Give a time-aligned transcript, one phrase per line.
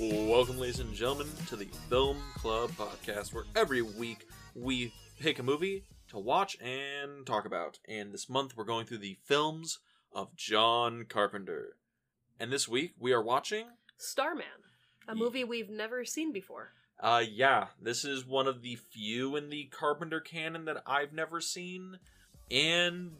[0.00, 5.42] Welcome, ladies and gentlemen, to the Film Club podcast, where every week we pick a
[5.42, 7.78] movie to watch and talk about.
[7.86, 9.78] And this month we're going through the films
[10.10, 11.76] of John Carpenter.
[12.38, 13.66] And this week we are watching.
[13.98, 14.46] Starman,
[15.06, 16.70] a movie we've never seen before.
[16.98, 21.42] Uh, yeah, this is one of the few in the Carpenter canon that I've never
[21.42, 21.98] seen,
[22.50, 23.10] and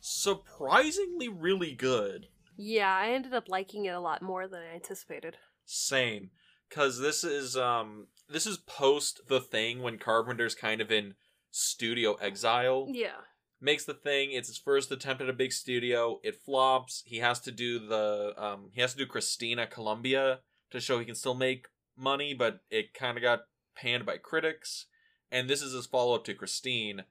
[0.00, 2.26] surprisingly really good.
[2.56, 5.36] Yeah, I ended up liking it a lot more than I anticipated.
[5.66, 6.30] Same,
[6.68, 11.14] because this is um this is post the thing when Carpenter's kind of in
[11.50, 12.88] studio exile.
[12.90, 13.16] Yeah.
[13.60, 14.32] Makes the thing.
[14.32, 16.20] It's his first attempt at a big studio.
[16.22, 17.02] It flops.
[17.06, 20.40] He has to do the um he has to do Christina Columbia
[20.70, 23.40] to show he can still make money, but it kind of got
[23.76, 24.86] panned by critics.
[25.32, 27.02] And this is his follow up to Christine.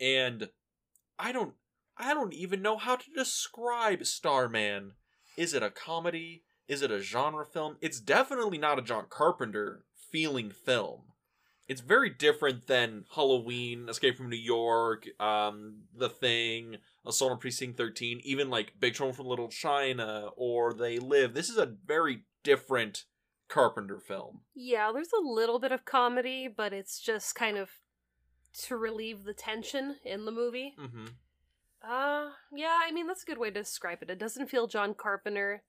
[0.00, 0.50] And
[1.18, 1.54] I don't
[1.96, 4.92] I don't even know how to describe Starman.
[5.36, 6.43] Is it a comedy?
[6.68, 7.76] Is it a genre film?
[7.80, 11.02] It's definitely not a John Carpenter feeling film.
[11.66, 16.76] It's very different than Halloween, Escape from New York, um, The Thing,
[17.06, 21.32] Assault on Precinct 13, even like Big Trouble from Little China or They Live.
[21.32, 23.04] This is a very different
[23.48, 24.40] Carpenter film.
[24.54, 27.70] Yeah, there's a little bit of comedy, but it's just kind of
[28.64, 30.74] to relieve the tension in the movie.
[30.78, 31.06] Mm-hmm.
[31.82, 34.10] Uh, yeah, I mean, that's a good way to describe it.
[34.10, 35.62] It doesn't feel John Carpenter,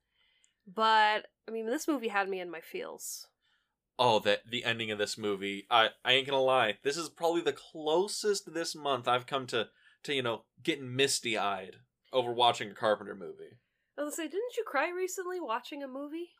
[0.67, 3.27] but I mean, this movie had me in my feels.
[3.97, 5.65] Oh, that the ending of this movie.
[5.69, 6.77] I I ain't gonna lie.
[6.83, 9.69] This is probably the closest this month I've come to
[10.03, 11.77] to you know getting misty eyed
[12.11, 13.57] over watching a Carpenter movie.
[13.97, 16.31] I was gonna say, didn't you cry recently watching a movie?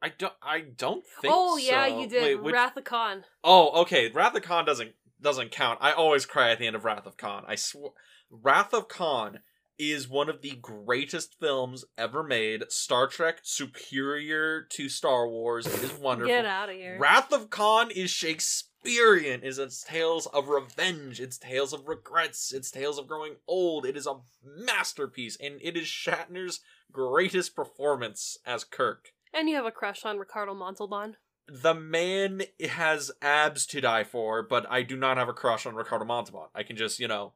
[0.00, 0.32] I don't.
[0.42, 1.34] I don't think.
[1.34, 2.00] oh yeah, so.
[2.00, 2.22] you did.
[2.22, 3.24] Wait, which- Wrath of Khan.
[3.44, 4.10] Oh, okay.
[4.10, 5.78] Wrath of Khan doesn't doesn't count.
[5.82, 7.44] I always cry at the end of Wrath of Khan.
[7.46, 7.90] I swear,
[8.30, 9.40] Wrath of Khan
[9.78, 12.64] is one of the greatest films ever made.
[12.70, 15.66] Star Trek superior to Star Wars.
[15.66, 16.28] It is wonderful.
[16.34, 16.98] Get out of here.
[16.98, 19.42] Wrath of Khan is Shakespearean.
[19.42, 21.20] Is its tales of revenge.
[21.20, 22.52] It's tales of regrets.
[22.52, 23.84] It's tales of growing old.
[23.84, 26.60] It is a masterpiece, and it is Shatner's
[26.92, 29.12] greatest performance as Kirk.
[29.34, 31.16] and you have a crush on Ricardo Montalban.
[31.48, 35.74] The man has abs to die for, but I do not have a crush on
[35.74, 36.48] Ricardo Montalban.
[36.54, 37.34] I can just, you know,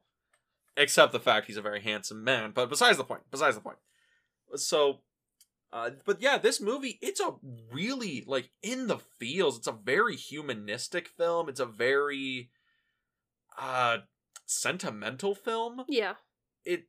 [0.77, 2.51] accept the fact he's a very handsome man.
[2.53, 3.77] But besides the point, besides the point.
[4.55, 4.99] So,
[5.71, 7.35] uh, but yeah, this movie, it's a
[7.71, 9.57] really, like, in the feels.
[9.57, 11.47] It's a very humanistic film.
[11.49, 12.49] It's a very,
[13.57, 13.99] uh,
[14.45, 16.15] sentimental film Yeah.
[16.65, 16.87] it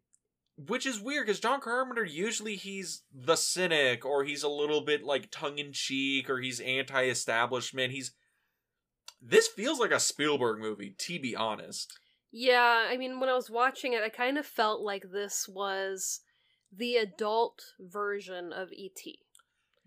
[0.56, 5.02] which is weird because John Carpenter usually he's the cynic or he's a little bit
[5.04, 7.92] like tongue in cheek or he's anti-establishment.
[7.92, 8.12] He's
[9.20, 11.98] this feels like a Spielberg movie, to be honest.
[12.32, 16.20] Yeah, I mean, when I was watching it, I kind of felt like this was
[16.74, 19.18] the adult version of E.T.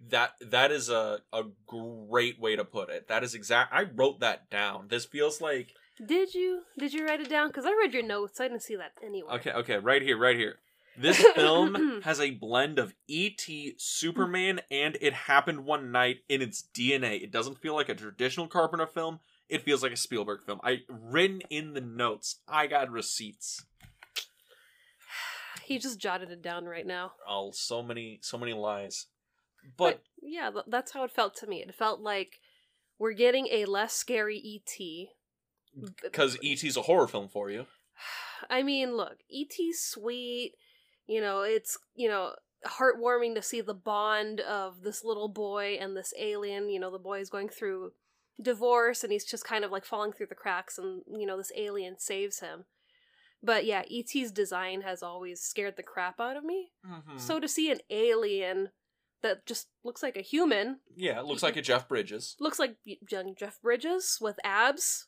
[0.09, 3.07] That that is a a great way to put it.
[3.07, 3.73] That is exact.
[3.73, 4.89] I wrote that down.
[4.89, 5.73] This feels like
[6.05, 6.61] Did you?
[6.77, 7.47] Did you write it down?
[7.47, 8.39] Because I read your notes.
[8.39, 9.35] I didn't see that anywhere.
[9.35, 10.59] okay, okay, right here, right here.
[10.97, 16.63] This film has a blend of E.T., Superman, and It Happened One Night in its
[16.73, 17.21] DNA.
[17.21, 19.19] It doesn't feel like a traditional Carpenter film.
[19.47, 20.59] It feels like a Spielberg film.
[20.63, 22.39] I written in the notes.
[22.47, 23.63] I got receipts.
[25.63, 27.13] He just jotted it down right now.
[27.27, 29.07] Oh, so many, so many lies.
[29.77, 31.63] But, But yeah, that's how it felt to me.
[31.63, 32.39] It felt like
[32.99, 35.09] we're getting a less scary E.T.
[36.03, 37.65] because E.T.'s a horror film for you.
[38.49, 40.53] I mean, look, E.T.'s sweet.
[41.07, 42.33] You know, it's, you know,
[42.65, 46.69] heartwarming to see the bond of this little boy and this alien.
[46.69, 47.93] You know, the boy is going through
[48.41, 51.51] divorce and he's just kind of like falling through the cracks, and, you know, this
[51.55, 52.65] alien saves him.
[53.43, 56.71] But yeah, E.T.'s design has always scared the crap out of me.
[56.89, 57.17] Mm-hmm.
[57.17, 58.69] So to see an alien
[59.21, 62.35] that just looks like a human, yeah, it looks like a Jeff Bridges.
[62.39, 62.77] looks like
[63.09, 65.07] young Jeff Bridges with abs,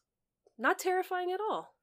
[0.57, 1.74] not terrifying at all.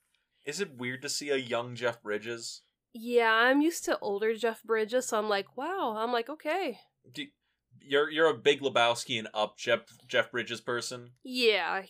[0.47, 2.63] Is it weird to see a young Jeff Bridges?
[2.93, 5.97] Yeah, I'm used to older Jeff Bridges, so I'm like, wow.
[5.97, 6.79] I'm like, okay.
[7.13, 7.27] Do,
[7.81, 11.11] you're you're a big Lebowski and up Jeff Jeff Bridges person.
[11.23, 11.83] Yeah,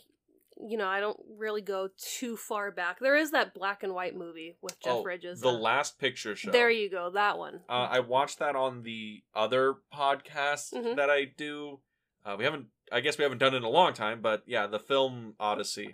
[0.56, 2.98] you know, I don't really go too far back.
[3.00, 5.40] There is that black and white movie with Jeff Oh, Bridges.
[5.40, 6.50] The uh, Last Picture Show.
[6.50, 7.60] There you go, that one.
[7.68, 10.96] Uh, I watched that on the other podcast Mhm.
[10.96, 11.80] that I do.
[12.24, 14.66] Uh, we haven't, I guess we haven't done it in a long time, but yeah,
[14.66, 15.92] the film Odyssey.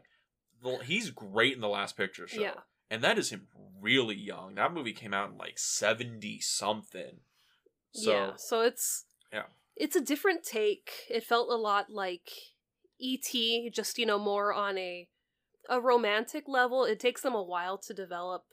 [0.63, 2.61] The, he's great in the Last Picture Show, Yeah.
[2.91, 3.49] and that is him
[3.81, 4.55] really young.
[4.57, 7.21] That movie came out in like seventy something.
[7.93, 9.45] So yeah, so it's Yeah.
[9.81, 10.91] It's a different take.
[11.09, 12.31] It felt a lot like
[13.01, 15.09] E.T., just you know, more on a
[15.69, 16.85] a romantic level.
[16.85, 18.45] It takes them a while to develop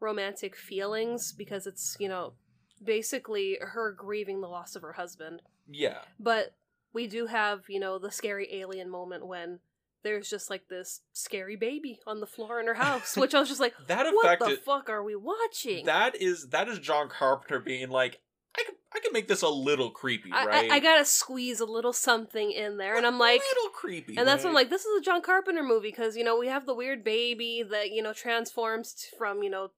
[0.00, 2.34] romantic feelings because it's you know
[2.82, 5.42] basically her grieving the loss of her husband.
[5.68, 6.54] yeah, But
[6.92, 9.60] we do have, you know, the scary alien moment when
[10.02, 13.48] there's just like this scary baby on the floor in her house, which I was
[13.48, 15.84] just like, that what the fuck are we watching?
[15.86, 18.20] that is that is John Carpenter being like,
[18.56, 20.70] I could I could make this a little creepy, I, right?
[20.70, 24.16] I, I gotta squeeze a little something in there, and I'm like, a little creepy,
[24.16, 26.48] and that's when I'm like, this is a John Carpenter movie because you know we
[26.48, 29.70] have the weird baby that you know transforms t- from you know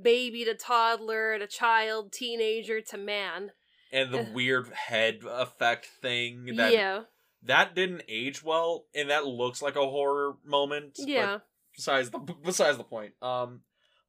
[0.00, 3.50] baby to toddler to child, teenager to man.
[3.92, 7.00] and the weird head effect thing that yeah,
[7.42, 10.94] that didn't age well, and that looks like a horror moment.
[10.98, 11.38] but yeah,
[11.74, 13.14] besides the besides the point.
[13.20, 13.62] Um,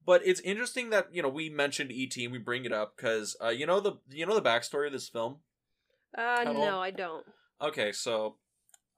[0.05, 3.35] but it's interesting that you know we mentioned ET and we bring it up because
[3.43, 5.37] uh, you know the you know the backstory of this film.
[6.17, 6.53] uh, all?
[6.53, 7.25] no, I don't.
[7.61, 8.37] Okay, so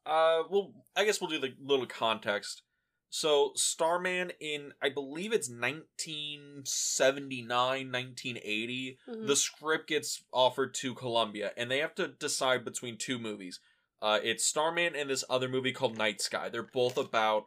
[0.05, 2.61] uh, well, I guess we'll do the little context.
[3.09, 8.97] So Starman in I believe it's 1979, 1980.
[9.07, 9.27] Mhm.
[9.27, 13.59] The script gets offered to Columbia, and they have to decide between two movies.
[14.01, 16.49] Uh, it's Starman and this other movie called Night Sky.
[16.49, 17.45] They're both about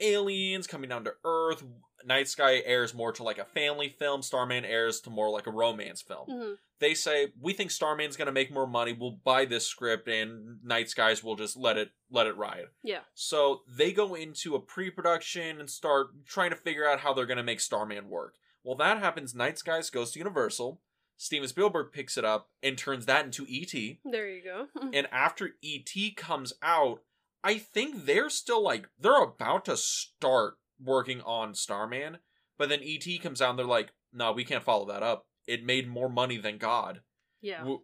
[0.00, 1.62] aliens coming down to Earth.
[2.06, 4.22] Night Sky airs more to like a family film.
[4.22, 6.28] Starman airs to more like a romance film.
[6.28, 6.58] Mhm.
[6.78, 8.92] They say we think Starman's gonna make more money.
[8.92, 12.66] We'll buy this script, and Night Skies will just let it let it ride.
[12.82, 13.02] Yeah.
[13.14, 17.42] So they go into a pre-production and start trying to figure out how they're gonna
[17.42, 18.34] make Starman work.
[18.64, 19.34] Well, that happens.
[19.34, 20.80] Night Skies goes to Universal.
[21.16, 24.00] Steven Spielberg picks it up and turns that into E.T.
[24.04, 24.68] There you go.
[24.92, 26.12] And after E.T.
[26.12, 27.02] comes out,
[27.44, 32.18] I think they're still like they're about to start working on Starman,
[32.58, 33.18] but then E.T.
[33.18, 35.26] comes out and they're like, "No, we can't follow that up.
[35.46, 37.00] It made more money than God.
[37.40, 37.64] yeah.
[37.64, 37.78] We,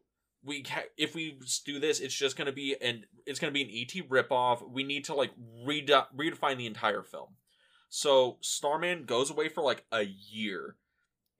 [0.45, 3.71] we ca- if we do this, it's just gonna be an it's gonna be an
[3.73, 4.71] ET ripoff.
[4.71, 5.33] We need to like
[5.67, 7.35] rede- redefine the entire film.
[7.89, 10.77] So Starman goes away for like a year,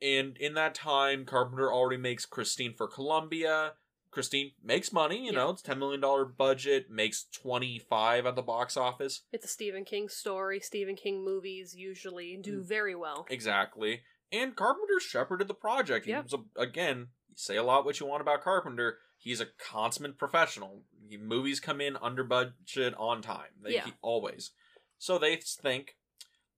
[0.03, 3.75] and in that time, Carpenter already makes Christine for Columbia.
[4.11, 8.43] Christine makes money, you know, it's ten million dollar budget, makes twenty five at the
[8.43, 9.23] box office.
[9.33, 10.61] It's a Stephen King story.
[10.61, 12.65] Stephen King movies usually do Mm.
[12.69, 13.27] very well.
[13.31, 14.03] Exactly.
[14.33, 16.05] And Carpenter shepherded the project.
[16.07, 16.23] He Yeah.
[16.23, 18.99] was a, again, say a lot what you want about Carpenter.
[19.17, 20.85] He's a consummate professional.
[21.09, 23.51] He, movies come in under budget on time.
[23.63, 23.87] They Yeah.
[23.87, 24.53] he- always.
[24.99, 25.97] So they think,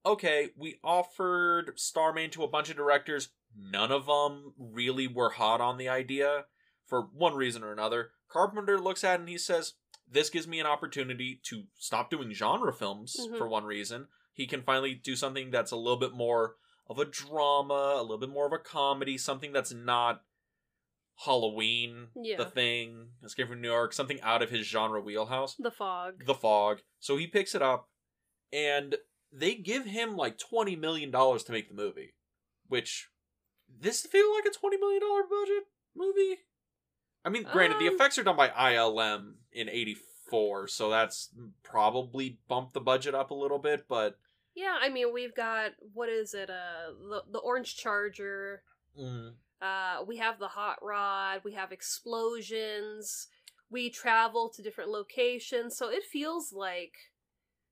[0.05, 3.29] okay, we offered Starman to a bunch of directors.
[3.55, 6.45] None of them really were hot on the idea
[6.91, 8.11] for one reason or another.
[8.27, 9.75] Carpenter looks at it and he says,
[10.13, 13.37] This gives me an opportunity to stop doing genre films Mhm.
[13.37, 14.09] for one reason.
[14.33, 16.57] He can finally do something that's a little bit more
[16.87, 20.25] of a drama, a little bit more of a comedy, something that's not
[21.23, 22.35] Halloween, Yeah.
[22.37, 25.55] the thing, Escape from New York, something out of his genre wheelhouse.
[25.55, 26.25] The Fog.
[26.25, 26.81] The Fog.
[26.99, 27.89] So he picks it up,
[28.51, 28.97] and
[29.31, 32.15] they give him like twenty million dollars to make the movie,
[32.67, 33.09] which
[33.69, 36.39] this feel like a twenty million dollar budget movie.
[37.23, 41.29] I mean, granted, the Um, effects are done by ILM in '84, so that's
[41.63, 44.17] probably bumped the budget up a little bit, but
[44.55, 46.49] Yeah, I mean we've got what is it?
[46.49, 48.63] Uh, the the Orange Charger.
[48.97, 51.41] mm, Uh, we have the hot rod.
[51.43, 53.27] We have explosions.
[53.69, 56.93] We travel to different locations, so it feels like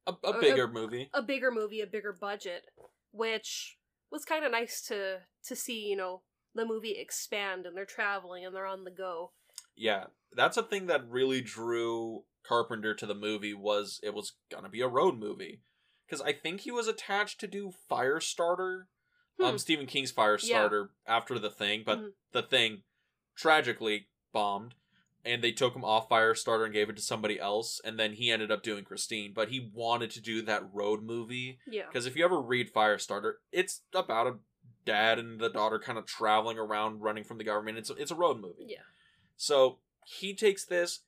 [0.08, 1.10] a, Uh, a bigger movie.
[1.14, 2.66] a bigger movie, a bigger budget,
[3.12, 3.78] which
[4.12, 5.86] was kind of nice to to see.
[5.88, 6.24] You know,
[6.54, 9.34] the movie expand and they're traveling and they're on the go.
[9.80, 14.70] Yeah, that's a thing that really drew Carpenter to the movie was it was gonna
[14.70, 15.62] be a road movie
[16.06, 18.84] because I think he was attached to do Firestarter,
[19.40, 19.46] Hmm.
[19.46, 22.14] um, Stephen King's Firestarter after the thing, but Mhm.
[22.34, 22.84] the thing
[23.36, 24.76] tragically bombed,
[25.24, 28.32] and they took him off Firestarter and gave it to somebody else, and then he
[28.32, 32.16] ended up doing Christine, but he wanted to do that road movie Yeah, because if
[32.18, 34.40] you ever read Firestarter, it's about a
[34.86, 37.78] dad and the daughter kind of traveling around running from the government.
[37.78, 38.66] It's it's a road movie.
[38.68, 38.82] yeah,
[39.40, 41.00] So he takes this.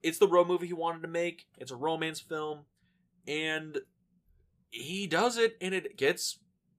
[0.00, 1.46] It's the road movie he wanted to make.
[1.58, 2.66] It's a romance film,
[3.26, 3.78] and
[4.70, 6.38] he does it, and it gets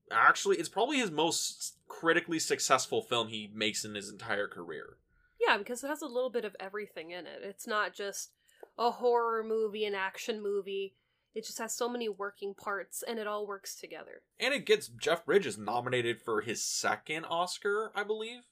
[0.09, 0.55] actually.
[0.55, 4.97] It's probably his most critically successful film he makes in his entire career.
[5.45, 5.57] yeah.
[5.57, 7.41] Because it has a little bit of everything in it.
[7.43, 8.31] It's not just
[8.77, 10.95] a horror movie, an action movie.
[11.33, 14.21] It just has so many working parts, and it all works together.
[14.39, 18.43] And it gets Jeff Bridges nominated for his second Oscar, I believe.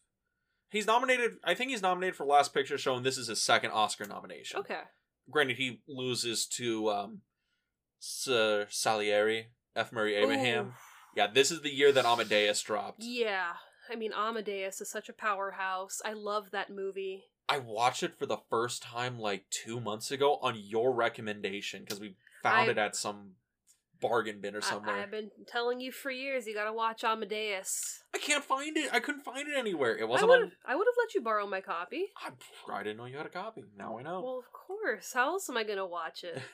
[0.73, 1.33] He's nominated.
[1.43, 4.59] I think he's nominated for Last Picture Show, and this is his second Oscar nomination.
[4.59, 4.79] Okay.
[5.29, 7.21] Granted, he loses to um,
[7.99, 9.91] Sir Salieri, F.
[9.91, 10.65] Murray Abraham.
[10.65, 10.73] Ooh.
[11.15, 13.03] Yeah, this is the year that Amadeus dropped.
[13.03, 13.51] Yeah.
[13.87, 16.01] I mean, Amadeus is such a powerhouse.
[16.03, 17.25] I love that movie.
[17.47, 21.99] I watched it for the first time like two months ago on your recommendation because
[21.99, 23.33] we found I- it at some
[24.01, 24.95] bargain bin or I, somewhere.
[24.95, 28.03] I've been telling you for years you gotta watch Amadeus.
[28.13, 28.89] I can't find it.
[28.93, 29.97] I couldn't find it anywhere.
[29.97, 30.31] It wasn't.
[30.65, 32.07] I would have let you borrow my copy.
[32.17, 32.29] I,
[32.73, 33.63] I didn't know you had a copy.
[33.77, 34.21] Now I know.
[34.21, 35.11] Well, of course.
[35.13, 36.41] How else am I gonna watch it?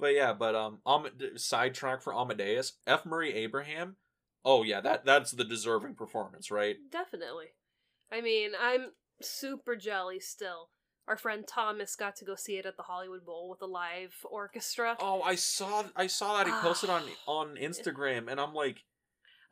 [0.00, 3.04] But yeah, but um, Am- sidetrack for Amadeus, F.
[3.04, 3.96] Murray Abraham.
[4.44, 6.76] Oh yeah, that that's the deserving performance, right?
[6.90, 7.46] Definitely.
[8.12, 10.70] I mean, I'm super jelly still.
[11.08, 14.14] Our friend Thomas got to go see it at the Hollywood Bowl with a live
[14.30, 14.96] orchestra.
[15.00, 18.84] Oh, I saw I saw that he posted on on Instagram, and I'm like,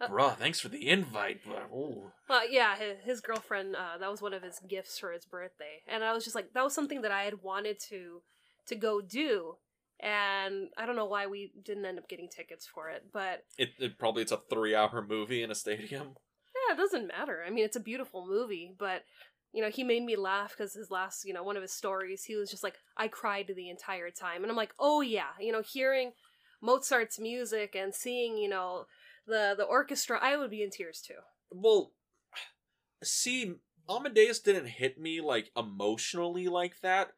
[0.00, 2.12] Uh, bruh, thanks for the invite, but ooh.
[2.28, 3.74] Well, yeah, his, his girlfriend.
[3.74, 6.52] Uh, that was one of his gifts for his birthday, and I was just like,
[6.52, 8.20] that was something that I had wanted to
[8.66, 9.56] to go do,
[10.00, 13.70] and I don't know why we didn't end up getting tickets for it, but It,
[13.78, 16.16] it probably it's a three hour movie in a stadium.
[16.68, 17.42] yeah, it doesn't matter.
[17.46, 19.04] I mean, it's a beautiful movie, but
[19.56, 22.24] you know, he made me laugh because his last, you know, one of his stories,
[22.24, 25.50] he was just like, I cried the entire time, and I'm like, oh yeah, you
[25.50, 26.12] know, hearing
[26.60, 28.84] Mozart's music and seeing, you know,
[29.26, 31.14] the the orchestra, I would be in tears too.
[31.50, 31.92] Well,
[33.02, 33.54] see,
[33.88, 37.12] Amadeus didn't hit me like emotionally like that,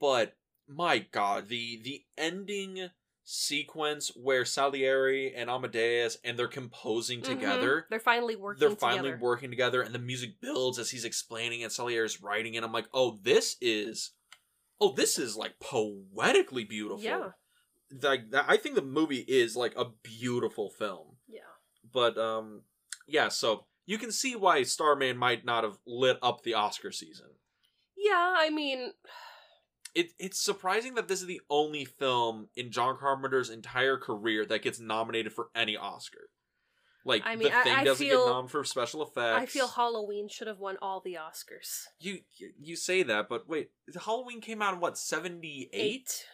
[0.00, 0.34] but
[0.66, 2.90] my god, the the ending
[3.32, 7.24] sequence where Salieri and Amadeus and they're composing Mhm.
[7.24, 7.86] together.
[7.88, 8.60] They're finally working.
[8.60, 9.22] They're finally together.
[9.22, 12.64] working together, and the music builds as he's explaining, and Salieri's writing it.
[12.64, 14.12] I'm like, oh, this is,
[14.80, 17.02] oh, this is like poetically beautiful.
[17.02, 17.30] Yeah.
[18.02, 21.40] like that, I think the movie is like a beautiful film Yeah.
[21.92, 22.62] but um
[23.08, 27.30] yeah so you can see why starman might not have lit up the oscar season
[27.96, 28.92] Yeah, I mean,
[29.94, 34.62] it, it's surprising that this is the only film in john carpenter's entire career that
[34.62, 36.28] gets nominated for any oscar.
[37.04, 39.68] Like I mean, the thing I doesn't feel- get nominated for special effects I feel
[39.68, 41.84] Halloween should have won all the Oscars.
[41.98, 43.70] you you- you say that but wait
[44.04, 46.26] halloween came out in what 78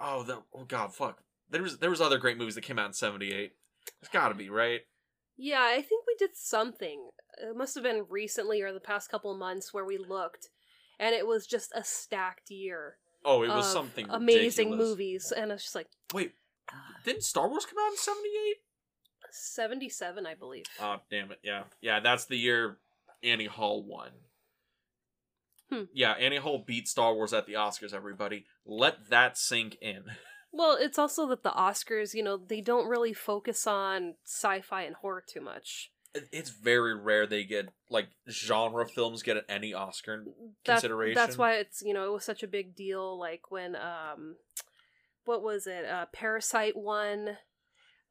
[0.00, 1.22] oh the oh god fuck.
[1.50, 3.52] There was there was other great movies that came out in 78
[4.00, 4.82] it's gotta be right?
[5.40, 7.10] Yeah, I think we did something.
[7.40, 10.48] It must have been recently or the past couple months where we looked,
[10.98, 12.96] and it was just a stacked year.
[13.24, 14.88] oh it was something amazing ridiculous.
[14.88, 16.32] movies, and it's just like Wait,
[17.04, 18.56] didn't Star Wars come out in '78?
[19.30, 20.64] seventy-seven, I believe.
[20.80, 21.38] Oh, damn it!
[21.42, 22.78] Yeah, yeah, that's the year
[23.22, 24.10] Annie Hall won.
[25.70, 25.82] Hmm.
[25.92, 27.92] Yeah, Annie Hall beat Star Wars at the Oscars.
[27.92, 30.04] Everybody, let that sink in.
[30.50, 34.96] Well, it's also that the Oscars, you know, they don't really focus on sci-fi and
[34.96, 35.92] horror too much.
[36.14, 41.14] It- It's very rare they get like genre films get any Oscar That- consideration.
[41.14, 43.18] That's why it's you know it was such a big deal.
[43.18, 44.36] Like when um,
[45.24, 45.84] what was it?
[45.84, 47.36] Uh, Parasite won.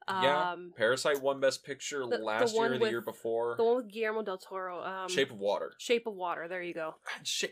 [0.10, 3.56] Yeah, Um, Parasite won Best Picture the- the last year, one or the year before.
[3.58, 4.82] the one with Guillermo del Toro.
[4.82, 5.74] Um, Shape of Water.
[5.80, 6.48] Shape of Water.
[6.48, 6.96] There you go.
[7.14, 7.48] God, Sha-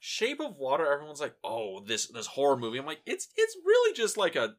[0.00, 0.86] Shape of Water.
[0.92, 4.56] Everyone's like, "Oh, this this horror movie." I'm like, it's it's really just like a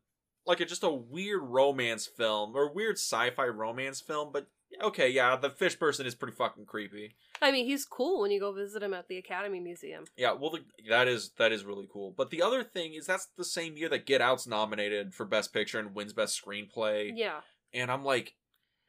[0.48, 4.32] like a just a weird romance film or weird sci-fi romance film.
[4.32, 4.48] But
[4.82, 7.16] okay, yeah, the fish person is pretty fucking creepy.
[7.42, 10.06] I mean, he's cool when you go visit him at the Academy Museum.
[10.18, 12.14] Yeah, well, the, that is that is really cool.
[12.16, 15.54] But the other thing is that's the same year that Get Out's nominated for Best
[15.54, 17.12] Picture and wins Best Screenplay.
[17.16, 17.42] Yeah.
[17.74, 18.36] And I'm like,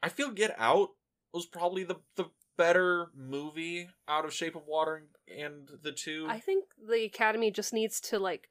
[0.01, 0.89] I feel Get Out
[1.33, 2.25] was probably the the
[2.57, 6.25] better movie out of Shape of Water and, and the two.
[6.29, 8.49] I think the Academy just needs to like,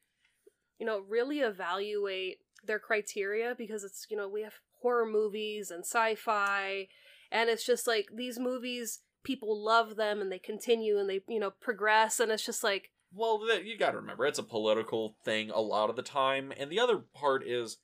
[0.78, 5.84] you know, really evaluate their criteria because it's you know we have horror movies and
[5.84, 6.88] sci-fi,
[7.30, 11.40] and it's just like these movies people love them and they continue and they you
[11.40, 15.50] know progress and it's just like Well, you got to remember it's a political thing
[15.50, 17.78] a lot of the time, and the other part is,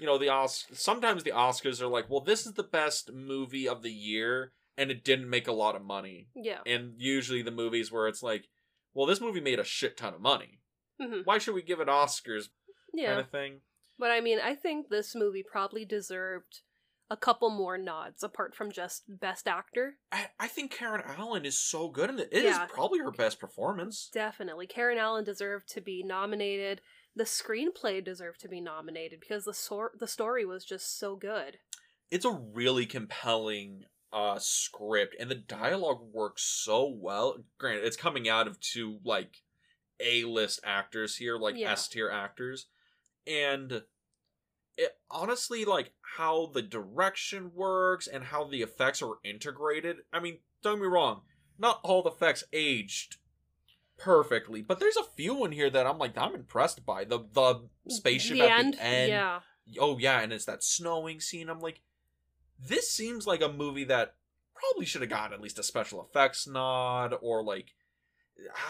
[0.00, 3.68] you know, the Os- sometimes the Oscars are like, well, this is the best movie
[3.68, 7.50] of the year, and it didn't make a lot of money, yeah and usually the
[7.50, 8.46] movies where it's like,
[8.94, 10.60] well, this movie made a shit ton of money.
[11.00, 12.48] hmm Why should we give it Oscars?
[12.94, 13.60] yeah Kind of thing.
[13.98, 16.62] but I mean I think this movie probably deserved
[17.10, 21.58] a couple more nods apart from just best actor I, I think Karen Allen is
[21.58, 22.28] so good in it.
[22.30, 22.66] It is Yeah.
[22.66, 24.10] probably her best performance.
[24.12, 24.66] Definitely.
[24.66, 26.80] Karen Allen deserved to be nominated.
[27.16, 31.58] The screenplay deserved to be nominated because the sor- the story was just so good.
[32.10, 37.36] It's a really compelling uh script and the dialogue works so well.
[37.58, 39.42] Granted, it's coming out of two like
[40.00, 41.72] A-list actors here, like Yeah.
[41.72, 42.66] S-tier actors.
[43.26, 43.82] And
[44.78, 49.96] it honestly like how the direction works and how the effects are integrated.
[50.12, 51.22] I mean, don't get me wrong,
[51.58, 53.16] not all the effects aged
[53.98, 57.04] perfectly, but there's a few in here that I'm like I'm impressed by.
[57.04, 59.40] The the spaceship the at end, the end yeah.
[59.80, 61.48] oh yeah, and it's that snowing scene.
[61.48, 61.80] I'm like,
[62.58, 64.14] this seems like a movie that
[64.54, 67.74] probably should have gotten at least a special effects nod or like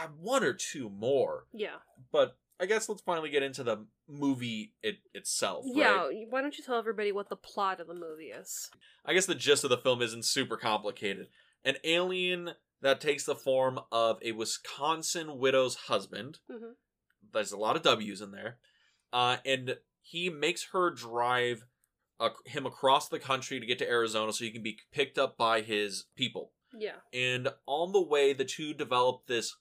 [0.02, 1.44] uh, one or two more.
[1.52, 1.76] Yeah.
[2.10, 5.64] But I guess let's finally get into the movie it itself.
[5.66, 6.26] Yeah, right?
[6.28, 8.70] why don't you tell everybody what the plot of the movie is?
[9.04, 11.28] I guess the gist of the film isn't super complicated.
[11.64, 12.50] An alien
[12.80, 16.38] that takes the form of a Wisconsin widow's husband.
[16.50, 16.74] Mhm.
[17.32, 18.58] There's a lot of W's in there.
[19.12, 21.64] Uh, and he makes her drive
[22.20, 25.36] uh, him across the country to get to Arizona so he can be picked up
[25.36, 26.52] by his people.
[26.76, 26.96] Yeah.
[27.12, 29.56] And on the way, the two develop this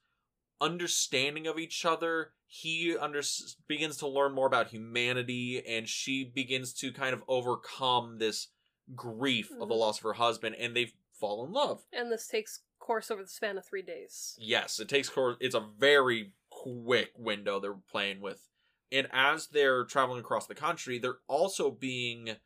[0.60, 2.34] understanding of each other.
[2.46, 3.22] He under-
[3.68, 8.48] begins to learn more about humanity, and she begins to kind of overcome this
[8.96, 9.80] grief of the Mhm.
[9.80, 11.86] loss of her husband, and they fall in love.
[11.92, 14.36] And this takes course over the span of three days.
[14.40, 15.36] Yes, it takes course.
[15.42, 18.48] It's a very quick window they're playing with,
[18.92, 22.38] and as they're traveling across the country, they're also being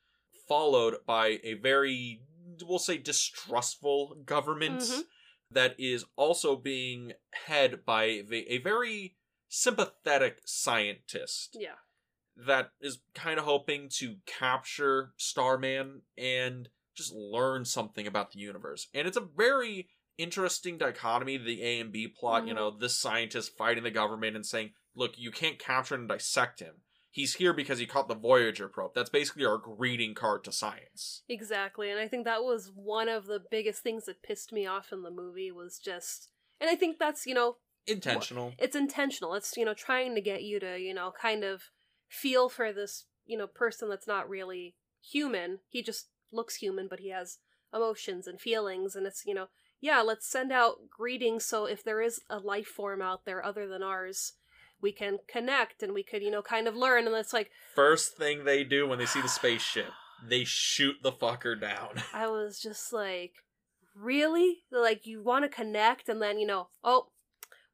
[0.47, 2.23] followed by a very,
[2.63, 5.05] we'll say, distrustful government Mhm.
[5.51, 7.13] That is also being
[7.47, 9.15] head by the, a very
[9.49, 11.75] sympathetic scientist Yeah.
[12.35, 18.87] that is kind of hoping to capture Starman and just learn something about the universe.
[18.93, 22.57] And it's a very interesting dichotomy, the A and B plot, you Mhm.
[22.57, 26.75] know, this scientist fighting the government and saying, look, you can't capture and dissect him.
[27.13, 28.93] He's here because he caught the Voyager probe.
[28.95, 31.23] That's basically our greeting card to science.
[31.27, 31.91] Exactly.
[31.91, 35.03] And I think that was one of the biggest things that pissed me off in
[35.03, 36.29] the movie was just
[36.61, 38.53] and I think that's, you know, Intentional.
[38.59, 39.33] it's intentional.
[39.33, 41.63] It's, you know, trying to get you to, you know, kind of
[42.07, 45.59] feel for this, you know, person that's not really human.
[45.67, 47.39] He just looks human, but he has
[47.73, 49.47] emotions and feelings and it's, you know,
[49.81, 53.67] yeah, let's send out greetings so if there is a life form out there other
[53.67, 54.33] than ours,
[54.81, 58.17] we can connect and we could, you know, kind of learn and it's like First
[58.17, 59.91] thing they do when they see the spaceship,
[60.27, 62.01] they shoot the fucker down.
[62.13, 63.33] I was just like,
[63.95, 64.59] really?
[64.71, 67.07] Like, you want to connect, and then, you know, oh,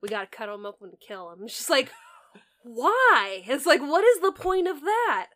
[0.01, 1.39] we gotta cut him up and kill him.
[1.43, 1.91] It's just like,
[2.63, 3.43] why?
[3.47, 5.27] It's like, what is the point of that?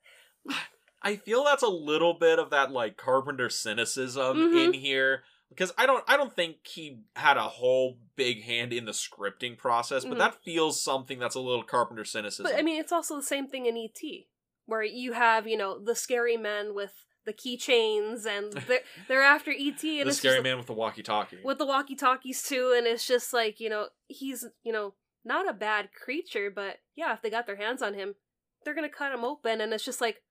[1.04, 4.66] I feel that's a little bit of that like Carpenter cynicism Mhm.
[4.68, 8.86] in here because I don't I don't think he had a whole big hand in
[8.86, 10.20] the scripting process, but Mhm.
[10.20, 12.46] that feels something that's a little Carpenter cynicism.
[12.52, 14.28] But I mean, it's also the same thing in ET,
[14.66, 16.94] where you have, you know, the scary men with
[17.26, 21.40] the keychains, and they're, they're after ET, and the scary man with the walkie-talkie.
[21.44, 25.48] with the walkie talkies too, and it's just like, you know, he's, you know, not
[25.48, 28.16] a bad creature, but yeah, if they got their hands on him,
[28.64, 30.24] they're gonna cut him open, and it's just like,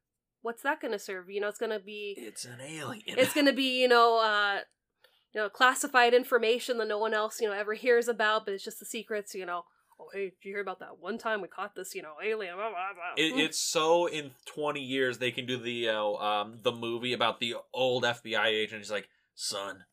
[0.42, 1.28] what's that gonna serve?
[1.30, 3.18] You know, it's gonna be, It's an alien.
[3.18, 4.61] it's gonna be, you know, uh,
[5.35, 8.64] you know, classified information that no one else, you know, ever hears about, but it's
[8.64, 9.64] just the secrets, you know.
[10.01, 12.57] Oh, hey, did you hear about that one time we caught this, you know, alien?
[12.57, 13.14] Blah, blah, blah.
[13.16, 17.38] It, it's so in 20 years they can do the know, um the movie about
[17.38, 18.81] the old FBI agent.
[18.81, 19.85] He's like, son,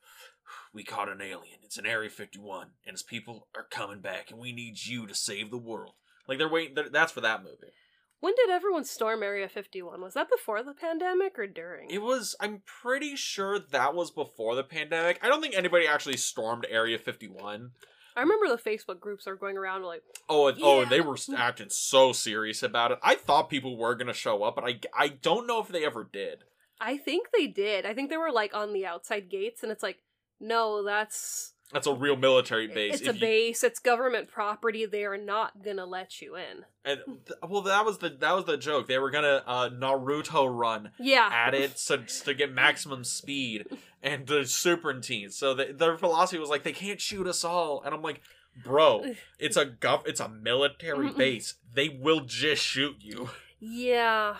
[0.74, 1.60] we caught an alien.
[1.64, 5.14] It's an Area 51, and his people are coming back, and we need you to
[5.14, 5.94] save the world.
[6.28, 6.76] Like they're waiting.
[6.76, 7.74] They're, that's for that movie.
[8.20, 10.02] When did everyone storm Area 51?
[10.02, 11.90] Was that before the pandemic or during?
[11.92, 12.36] It was.
[12.40, 15.20] I'm pretty sure that was before the pandemic.
[15.22, 17.72] I don't think anybody actually stormed Area 51.
[18.16, 20.90] I remember the Facebook groups are going around like, Oh, oh, Yeah.
[20.90, 22.98] they were acting so serious about it.
[23.04, 26.04] I thought people were gonna show up, but I I don't know if they ever
[26.04, 26.44] did.
[26.82, 27.86] I think they did.
[27.86, 30.00] I think they were like on the outside gates, and it's like,
[30.40, 33.02] no, that's That's a real military base.
[33.02, 33.64] it's a you- base.
[33.64, 34.86] It's government property.
[34.86, 36.66] They are not gonna let you in.
[36.86, 38.88] And th- well, that was the that was the joke.
[38.88, 43.66] They were gonna uh, Naruto run Yeah, at it to to get maximum speed
[44.02, 45.32] and the super serpentine.
[45.32, 47.82] So the, their philosophy was like they can't shoot us all.
[47.84, 48.22] And I'm like,
[48.64, 51.56] bro, it's a gov, it's a military base.
[51.74, 53.30] They will just shoot you.
[53.60, 54.38] yeah.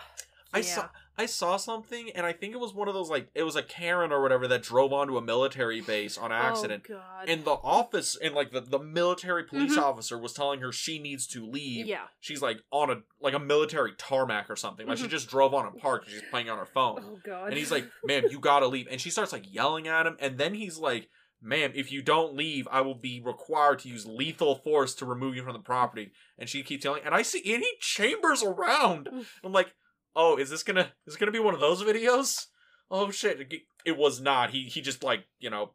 [0.54, 0.64] I yeah.
[0.64, 3.56] saw I saw something, and I think it was one of those like it was
[3.56, 6.86] a Karen or whatever that drove onto a military base on accident.
[6.90, 7.30] Oh God.
[7.30, 9.82] And the office and like the, the military police Mhm.
[9.82, 12.06] officer was telling her she needs to leave yeah.
[12.20, 14.86] she's like on a like a military tarmac or something.
[14.88, 15.10] Like she Mhm.
[15.10, 17.04] just drove on a park and she's playing on her phone.
[17.04, 17.48] Oh God.
[17.50, 20.38] And he's like, "Ma'am, you gotta leave." And she starts like yelling at him, and
[20.38, 21.10] then he's like,
[21.42, 25.36] "Ma'am, if you don't leave, I will be required to use lethal force to remove
[25.36, 29.10] you from the property." And she keeps yelling, and I see and he chambers around.
[29.44, 29.74] I'm like,
[30.18, 32.48] "Oh, is this gonna is this gonna be one of those videos?"
[32.92, 33.40] Oh shit!
[33.86, 34.50] It- was not.
[34.50, 35.72] He he just like you know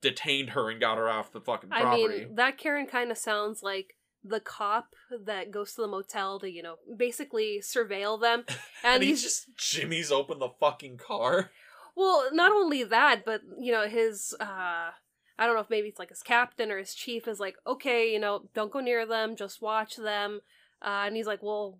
[0.00, 3.62] detained her and got her off the fucking I mean, that Karen kind of sounds
[3.62, 8.44] like the cop that goes to the motel to, you know, basically surveil them.
[8.84, 11.50] And, and he he's just Jimmy's open the fucking car.
[11.96, 14.90] well, not only that, but you know, his uh
[15.38, 18.12] I don't know if maybe it's like his captain or his chief is like, okay,
[18.12, 20.40] you know, don't go near them, just watch them.
[20.82, 21.78] Uh, and he's like, well,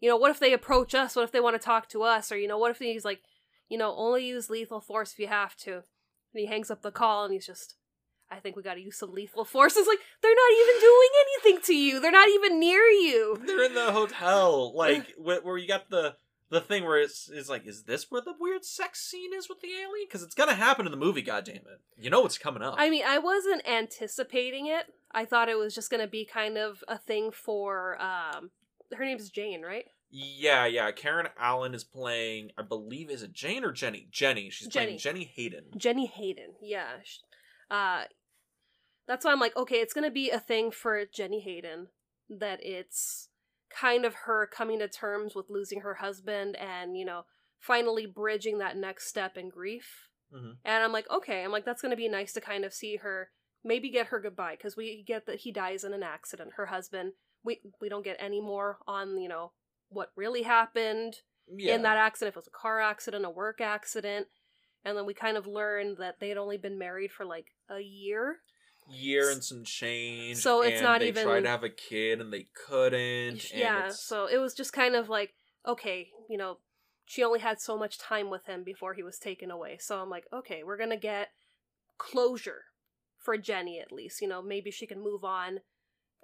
[0.00, 1.16] you know, what if they approach us?
[1.16, 2.30] What if they want to talk to us?
[2.30, 3.20] Or you know, what if he's like,
[3.68, 5.74] you know, only use lethal force if you have to.
[5.74, 7.76] And he hangs up the call and he's just,
[8.30, 9.76] I think we got to use some lethal force.
[9.76, 12.00] It's like they're not even doing anything to you.
[12.00, 13.40] They're not even near you.
[13.44, 16.16] They're in the hotel, like where, where you got the
[16.50, 19.60] the thing where it's it's like, is this where the weird sex scene is with
[19.60, 20.06] the alien?
[20.06, 21.22] Because it's gonna happen in the movie.
[21.22, 21.80] God damn it!
[21.96, 22.74] You know what's coming up.
[22.78, 24.86] I mean, I wasn't anticipating it.
[25.12, 28.50] I thought it was just going to be kind of a thing for um
[28.96, 29.84] her name's Jane, right?
[30.10, 30.90] yeah, yeah.
[30.90, 32.50] Karen Allen is playing.
[32.56, 34.08] I believe is it Jane or Jenny?
[34.10, 34.48] Jenny.
[34.48, 35.64] She's playing Jenny Hayden.
[35.76, 36.54] Jenny Hayden.
[36.62, 36.86] Yeah.
[37.70, 38.04] Uh
[39.06, 41.86] that's why I'm like, okay, it's going to be a thing for Jenny Hayden
[42.28, 43.30] that it's
[43.70, 47.22] kind of her coming to terms with losing her husband and, you know,
[47.58, 50.08] finally bridging that next step in grief.
[50.30, 50.56] Mhm.
[50.62, 52.96] And I'm like, okay, I'm like, that's going to be nice to kind of see
[52.96, 53.30] her
[53.64, 56.52] maybe get her goodbye because we get that he dies in an accident.
[56.56, 57.12] Her husband,
[57.48, 59.52] we we don't get any more on you know
[59.88, 61.14] what really happened
[61.50, 61.74] Yeah.
[61.74, 62.32] in that accident.
[62.32, 64.26] If it was a car accident, a work accident,
[64.84, 67.80] and then we kind of learned that they had only been married for like a
[67.80, 68.40] year.
[68.90, 70.36] year and some change.
[70.38, 73.52] So it's and not they even- tried to have a kid and they couldn't.
[73.52, 75.30] yeah, so it was just kind of like
[75.66, 76.58] okay, you know,
[77.04, 79.76] she only had so much time with him before he was taken away.
[79.80, 81.28] So I'm like, okay, we're gonna get
[81.98, 82.62] closure
[83.18, 84.20] for Jenny at least.
[84.22, 85.60] You know, maybe she can move on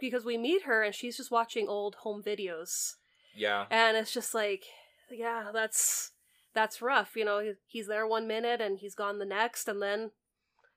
[0.00, 2.94] because we meet her and she's just watching old home videos
[3.36, 3.66] yeah.
[3.70, 4.64] and it's just like
[5.10, 6.12] yeah that's
[6.54, 10.10] that's rough you know he's there one minute and he's gone the next and then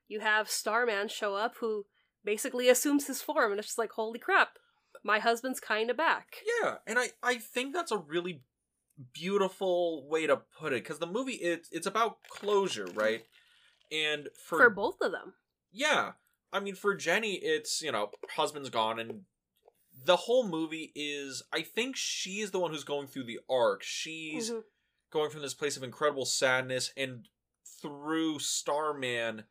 [0.08, 1.86] you have starman show up who
[2.24, 4.58] basically assumes his form and it's just like holy crap
[5.04, 8.42] my husband's kind of back Yeah, and I I think that's a really
[9.14, 13.24] beautiful way to put it because the movie it's it's about closure, right?
[13.92, 15.34] And for, for both of them
[15.72, 16.14] yeah,
[16.52, 19.22] I mean for Jenny, it's you know husband's gone and
[20.06, 23.84] the whole movie is I think she's the one who's going through the arc.
[23.84, 24.64] She's Mhm.
[25.12, 27.28] going from this place of incredible sadness and
[27.82, 29.46] through Starman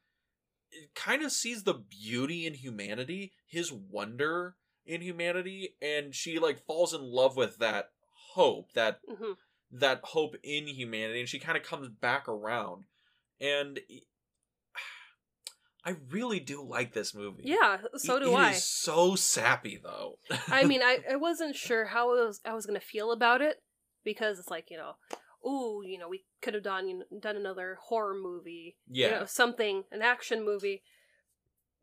[0.95, 6.95] kind of sees the beauty in humanity, his wonder in humanity, and she like falls
[6.95, 7.93] in love with that
[8.35, 9.37] hope, that Mhm.
[9.71, 12.87] that hope in humanity, and she kind of comes back around.
[13.41, 13.81] And
[15.87, 17.45] I really do like this movie.
[17.47, 20.19] yeah so It- do it i is so sappy though.
[20.49, 23.63] i mean I, I wasn't sure how I was, I was gonna feel about it
[24.05, 24.95] because it's like you know
[25.49, 29.07] ooh you know we could have done you know, done another horror movie yeah.
[29.07, 30.83] you know something an action movie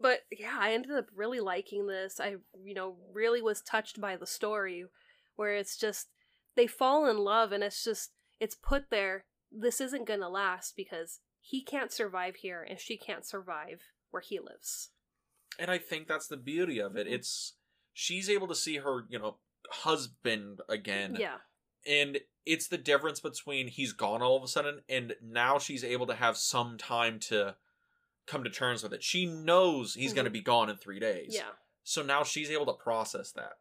[0.01, 4.17] but yeah i ended up really liking this i you know really was touched by
[4.17, 4.83] the story
[5.37, 6.09] where it's just
[6.55, 11.19] they fall in love and it's just it's put there this isn't gonna last because
[11.39, 13.81] he can't survive here and she can't survive
[14.13, 14.91] where he lives
[15.59, 17.05] and I think that's the beauty of it.
[17.07, 17.53] It's
[17.93, 19.37] she's able to see her, you know,
[19.69, 21.15] husband again.
[21.19, 21.37] yeah
[21.85, 26.07] And it's the difference between he's gone all of a sudden and now she's able
[26.07, 27.55] to have some time to
[28.25, 29.03] come to terms with it.
[29.03, 30.15] She knows he's Mhm.
[30.15, 31.33] going to be gone in 3 days.
[31.35, 31.51] yeah
[31.83, 33.59] So now she's able to process that.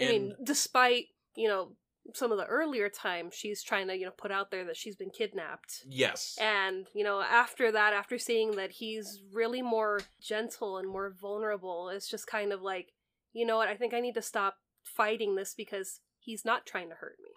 [0.00, 1.76] i mean despite you know
[2.14, 4.96] some of the earlier times she's trying to you know put out there that she's
[4.96, 6.36] been kidnapped yes.
[6.40, 11.88] And, you know, after that, after seeing that he's really more gentle and more vulnerable,
[11.88, 12.92] it's just kind of like,
[13.32, 16.88] you know what, I think I need to stop fighting this because he's not trying
[16.88, 17.30] to hurt me.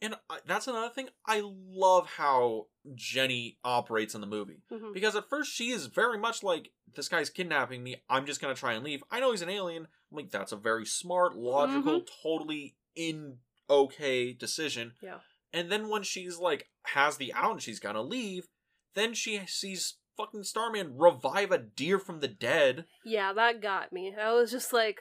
[0.00, 1.08] And that's another thing.
[1.26, 4.62] I love how Jenny operates in the movie.
[4.72, 4.92] Mhm.
[4.92, 8.02] Because at first she is very much like, this guy's kidnapping me.
[8.10, 9.04] I'm just going to try and leave.
[9.12, 9.84] I know he's an alien.
[9.84, 14.92] I'm like, that's a very smart, logical, totally in okay decision.
[15.02, 15.18] Yeah.
[15.52, 18.48] And then when she's like, has the out and she's to leave,
[18.94, 22.86] then she sees fucking Starman revive a deer from the dead.
[23.04, 24.14] Yeah, that got me.
[24.18, 25.00] I was just like,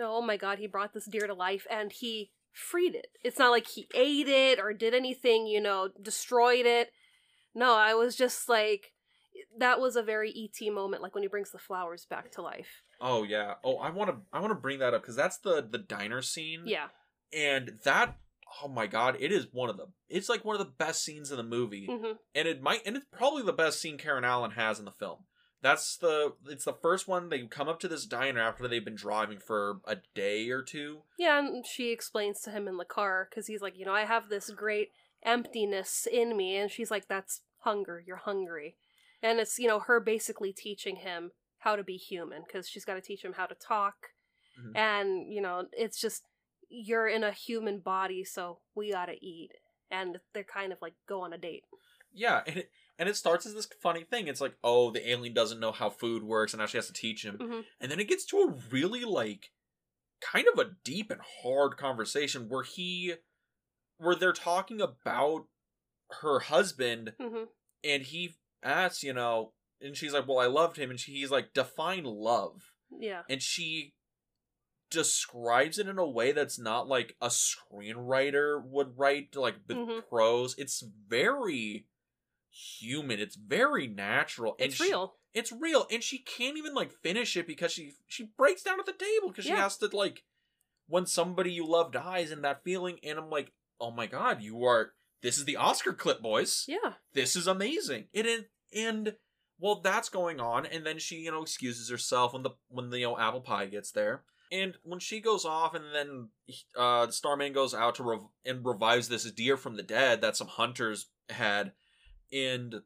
[0.00, 3.08] oh my god, he brought this deer to life and he freed it.
[3.22, 6.90] It's not like he ate it or did anything, you know, destroyed it.
[7.54, 8.92] No, I was just like,
[9.58, 12.82] that was a very ET moment, like when he brings the flowers back to life.
[13.00, 13.54] Oh yeah.
[13.64, 16.22] Oh, I want to I want to bring that up cuz that's the the diner
[16.22, 16.62] scene.
[16.66, 16.88] Yeah.
[17.32, 18.16] And that
[18.62, 21.30] oh my god it is one of the it's like one of the best scenes
[21.30, 21.86] in the movie.
[21.90, 24.90] Hmm and it might and it's probably the best scene karen allen has in the
[24.90, 25.18] film.
[25.62, 28.96] That's the it's the first one they come up to this diner after they've been
[28.96, 31.02] driving for a day or two.
[31.18, 34.04] Yeah, and she explains to him in the car because he's like, you know, I
[34.04, 34.90] have this great
[35.24, 38.02] emptiness in me, and she's like, that's hunger.
[38.04, 38.74] You're hungry,
[39.22, 42.94] and it's you know her basically teaching him how to be human because she's got
[42.94, 44.08] to teach him how to talk,
[44.60, 44.72] Mhm.
[44.76, 46.24] and you know it's just
[46.72, 49.50] you're in a human body, so we gotta eat,
[49.90, 51.64] and they're kind of like go on a date.
[52.14, 55.32] yeah and it and it starts as this funny thing it's like oh the alien
[55.34, 57.64] doesn't know how food works and now she has to teach him Mhm.
[57.80, 59.50] and then it gets to a really like
[60.20, 63.14] kind of a deep and hard conversation where he
[63.98, 65.46] where they're talking about
[66.22, 67.44] her husband hmm
[67.84, 71.32] and he asks, you know, and she's like, "Well, I loved him," and she, he's
[71.32, 73.22] like, "Define love," Yeah.
[73.28, 73.94] and she
[74.92, 80.08] describes it in a way that's not like a screenwriter would write, like with Mhm.
[80.08, 80.54] prose.
[80.58, 81.86] It's very
[82.50, 83.18] human.
[83.20, 84.54] It's very natural.
[84.58, 85.16] and It's she- real.
[85.34, 88.86] it's real, and she can't even like finish it because she she breaks down at
[88.86, 90.24] the table because she has to like
[90.86, 92.98] when somebody you love dies and that feeling.
[93.02, 94.92] And I'm like, oh my god, you are.
[95.22, 96.94] This is the Oscar clip, boys Yeah.
[97.12, 98.08] this is amazing.
[98.12, 99.16] It is, and
[99.58, 102.98] well, that's going on, and then she, you know, excuses herself when the when the
[102.98, 106.28] you know apple pie gets there, and when she goes off, and then
[106.78, 110.46] uh, Starman goes out to rev- and revives this deer from the dead that some
[110.46, 111.72] hunters had,
[112.32, 112.82] and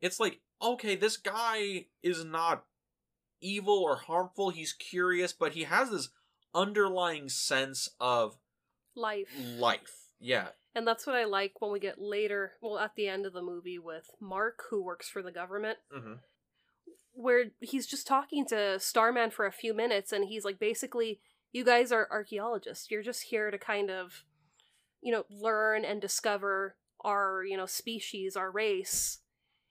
[0.00, 2.64] it's like, okay, this guy is not
[3.40, 4.50] evil or harmful.
[4.50, 6.08] He's curious, but he has this
[6.54, 8.36] underlying sense of
[8.94, 9.28] Life.
[9.36, 9.96] life.
[10.20, 13.32] Yeah, And that's what I like when we get later, well, at the end of
[13.34, 16.14] the movie with Mark, who works for the government, hmm
[17.14, 21.20] where he's just talking to Starman for a few minutes, and he's like, basically,
[21.52, 22.90] you guys are archaeologists.
[22.90, 24.24] You're just here to kind of,
[25.00, 29.20] you know, learn and discover our, you know, species, our race.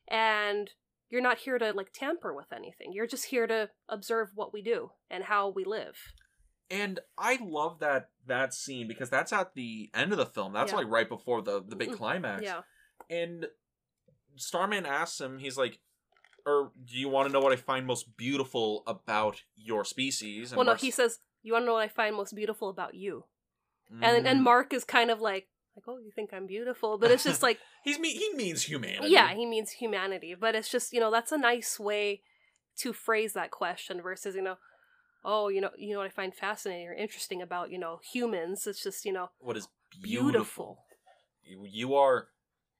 [0.07, 0.71] And
[1.09, 2.91] you're not here to, like, tamper with anything.
[2.93, 5.97] You're just here to observe what we do and how we live.
[6.71, 10.53] And I love that that scene because that's at the end of the film.
[10.53, 10.77] That's Yeah.
[10.77, 12.41] like right before the the big Mm, climax.
[12.41, 12.61] Yeah.
[13.09, 13.47] And
[14.37, 15.79] Starman asks him, he's like,
[16.45, 20.65] "Or do you want to know what I find most beautiful about your species?" Well,
[20.65, 23.25] no, he says, you want to know what I find most beautiful about you?
[24.01, 24.43] And, and Mm.
[24.43, 26.97] Mark is kind of like, like, oh, you think I'm beautiful?
[26.97, 28.13] But it's just like, he's me.
[28.13, 29.09] He means humanity.
[29.09, 30.35] yeah, he means humanity.
[30.39, 32.21] But it's just, you know, that's a nice way
[32.77, 34.57] to phrase that question versus, you know,
[35.23, 38.65] oh, you know, you know what I find fascinating or interesting about, you know, humans.
[38.67, 39.67] It's just, you know, what is
[40.01, 40.79] beautiful.
[41.43, 41.69] beautiful.
[41.71, 42.27] You are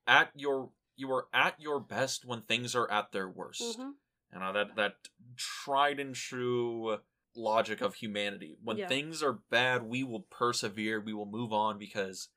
[0.07, 3.77] at your you are at your best when things are at their worst.
[3.77, 3.91] hmm
[4.33, 4.95] You know that that
[5.35, 6.99] tried and true
[7.35, 8.57] logic of humanity.
[8.61, 8.87] When Yeah.
[8.87, 10.99] things are bad, we will persevere.
[10.99, 12.29] We will move on because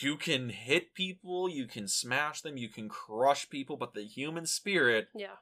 [0.00, 4.46] you can hit people, you can smash them, you can crush people, but the human
[4.46, 5.36] spirit Yeah.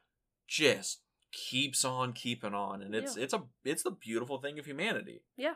[0.49, 3.23] just keeps on keeping on, and it's Yeah.
[3.23, 5.23] it's a it's the beautiful thing of humanity.
[5.37, 5.55] Yeah.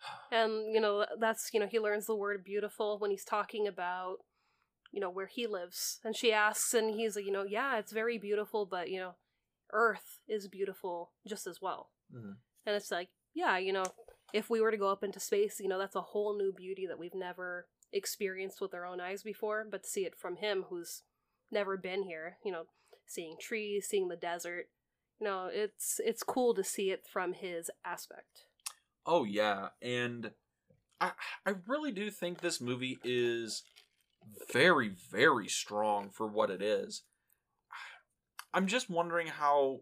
[0.30, 4.18] And, you know, that's, you know, he learns the word beautiful when he's talking about,
[4.92, 5.98] you know, where he lives.
[6.04, 9.14] And she asks, and he's like, you know, yeah, it's very beautiful, but, you know,
[9.72, 11.90] Earth is beautiful just as well.
[12.14, 12.36] Mhm.
[12.66, 13.84] And it's like, yeah, you know,
[14.32, 16.86] if we were to go up into space, you know, that's a whole new beauty
[16.86, 21.02] that we've never experienced with our own eyes before, but see it from him who's
[21.50, 22.66] never been here, you know,
[23.06, 24.68] seeing trees, seeing the desert,
[25.20, 28.46] you know, it's it's cool to see it from his aspect.
[29.06, 30.32] Oh yeah, and
[31.00, 31.12] I
[31.46, 33.62] I really do think this movie is
[34.52, 37.02] very very strong for what it is.
[38.54, 39.80] I'm just wondering how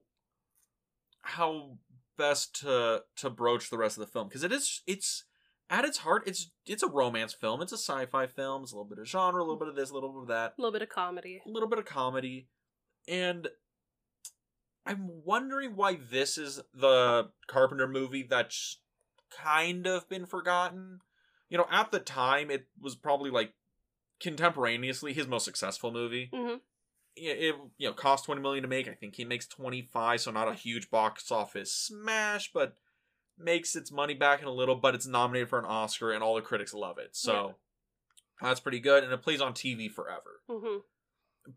[1.23, 1.79] how
[2.17, 5.25] best to to broach the rest of the film because it is it's
[5.69, 8.89] at its heart it's it's a romance film, it's a sci-fi film, it's a little
[8.89, 10.55] bit of genre, a little bit of this, a little bit of that.
[10.59, 11.41] A little bit of comedy.
[11.45, 12.49] a little bit of comedy.
[13.09, 13.49] And
[14.87, 18.81] i'm wondering why this is the carpenter movie that's
[19.31, 21.01] kind of been forgotten.
[21.49, 23.53] You know at the time it was probably like
[24.21, 26.31] contemporaneously his most successful movie.
[26.33, 26.57] Hmm
[27.17, 28.89] it, it you know cost 20 million to make.
[28.89, 32.77] I think he makes 25 so not a huge box office smash but
[33.39, 36.35] makes its money back in a little but it's nominated for an oscar and all
[36.35, 37.11] the critics love it.
[37.17, 37.55] So
[38.41, 40.41] that's pretty good and it plays on tv forever.
[40.49, 40.79] Hmm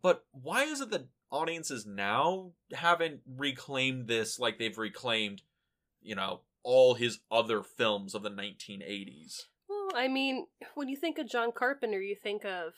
[0.02, 5.42] but why is it that audiences now haven't reclaimed this like they've reclaimed,
[6.02, 8.80] you know, all his other films of the 1980s?
[8.80, 9.53] Well,
[9.94, 12.74] I mean, when you think of John Carpenter, you think of,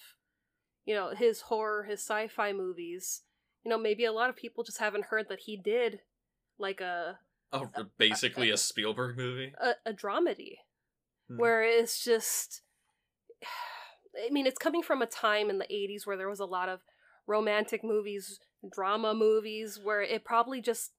[0.85, 3.21] you know, his horror, his sci-fi movies.
[3.63, 6.01] You know, maybe a lot of people just haven't heard that he did
[6.59, 7.19] like a
[7.53, 9.53] Oh, basically a Spielberg movie.
[9.61, 10.57] a, a dramedy,
[11.29, 11.37] Hmm.
[11.37, 12.61] where it's just.
[14.15, 16.69] I mean, it's coming from a time in the '80s where there was a lot
[16.69, 16.81] of
[17.27, 18.39] romantic movies,
[18.71, 20.91] drama movies, where it probably just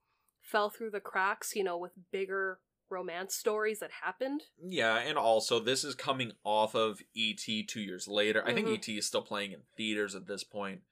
[0.43, 1.55] fell through the cracks.
[1.57, 2.59] You know, with bigger
[2.91, 4.43] romance stories that happened.
[4.63, 7.65] Yeah, and also this is coming off of E.T.
[7.65, 8.43] two years later.
[8.47, 8.75] I think Mhm.
[8.75, 8.99] E.T.
[8.99, 10.83] is still playing in theaters at this point,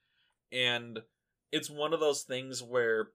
[0.52, 1.02] and
[1.52, 3.12] it's one of those things where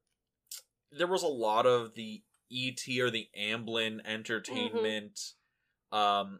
[0.91, 2.99] there was a lot of the E.T.
[3.01, 5.19] or the Amblin entertainment,
[5.91, 6.39] um,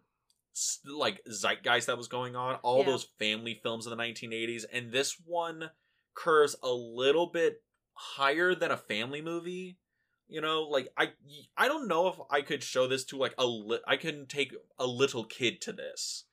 [0.56, 2.56] s- like zeitgeist that was going on.
[2.58, 2.86] All Yeah.
[2.88, 5.72] those family films in the 1980s, and this one
[6.16, 9.78] curves a little bit higher than a family movie
[10.30, 11.10] you know like i
[11.58, 14.54] i don't know if i could show this to like a li- i can take
[14.78, 16.26] a little kid to this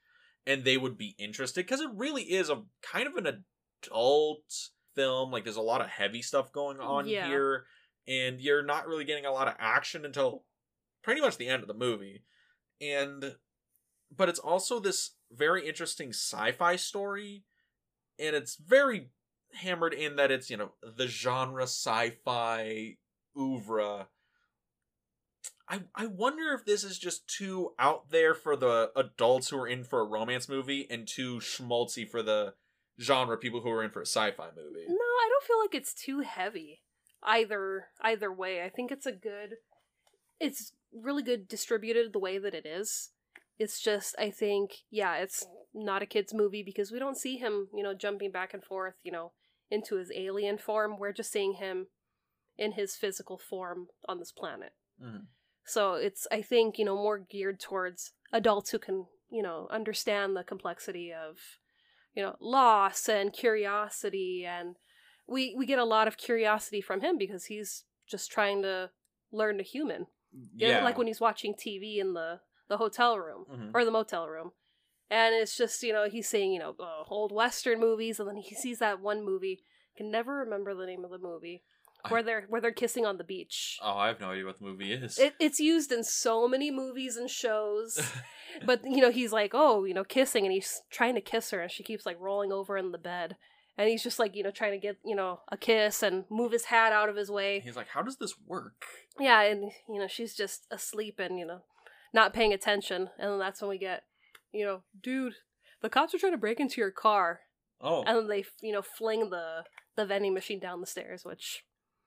[0.47, 3.45] and they would be interested because it really is a kind of an
[3.83, 5.31] adult film.
[5.31, 7.29] Like there's a lot of heavy stuff going on Yeah.
[7.29, 7.67] here,
[8.07, 10.45] and you're not really getting a lot of action until
[11.03, 12.23] pretty much the end of the movie.
[12.81, 13.37] And
[14.17, 17.45] but it's also this very interesting sci-fi story,
[18.19, 19.11] and it's very
[19.55, 22.97] hammered in that it's you know the genre sci-fi
[23.39, 24.09] oeuvre.
[25.69, 29.69] I I wonder if this is just too out there for the adults who are
[29.69, 32.55] in for a romance movie and too schmaltzy for the
[33.01, 34.87] genre people who are in for a sci-fi movie.
[34.89, 36.83] No, I don't feel like it's too heavy.
[37.23, 39.57] Either either way, I think it's a good.
[40.39, 43.11] It's really good distributed the way that it is.
[43.59, 47.69] It's just I think yeah, it's not a kids movie because we don't see him
[47.75, 49.33] you know jumping back and forth you know
[49.71, 50.97] into his alien form.
[50.99, 51.89] We're just seeing him
[52.59, 54.73] in his physical form on this planet.
[55.03, 55.27] Mhm.
[55.65, 60.37] So it's I think, you know, more geared towards adults who can, you know, understand
[60.37, 61.39] the complexity of,
[62.15, 64.77] you know, loss and curiosity and
[65.27, 68.91] we we get a lot of curiosity from him because he's just trying to
[69.33, 70.07] learn to human.
[70.55, 73.71] You know, Yeah, like when he's watching TV in the the hotel room Mhm.
[73.75, 74.53] or the motel room.
[75.09, 78.37] And it's just, you know, he's saying, you know, uh, old western movies and then
[78.39, 79.63] he sees that one movie,
[79.97, 81.63] can never remember the name of the movie,
[82.11, 83.79] where they're where they're kissing on the beach.
[83.83, 85.19] Oh, I have no idea what the movie is.
[85.19, 88.01] It, it's used in so many movies and shows.
[88.65, 91.61] but, you know, he's like, oh, you know, kissing, and he's trying to kiss her,
[91.61, 93.37] and she keeps, like, rolling over in the bed.
[93.79, 96.53] And he's just, like, you know, trying to get, you know, a kiss and move
[96.53, 97.61] his hat out of his way.
[97.61, 98.85] He's like, "How does this work?"
[99.21, 101.61] Yeah, and, you know, she's just asleep and, you know,
[102.15, 103.11] not paying attention.
[103.19, 104.05] And then that's when we get,
[104.51, 105.35] you know, dude,
[105.83, 107.41] the cops are trying to break into your car.
[107.81, 109.65] Oh, And then they, you know, fling the,
[109.97, 111.63] the vending machine down the stairs, which,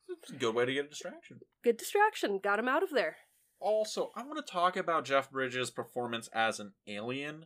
[0.09, 1.39] it's a good way to get a distraction.
[1.63, 2.39] good distraction.
[2.41, 3.17] Got him out of there.
[3.59, 7.45] Also, I want to talk about Jeff Bridges' performance as an alien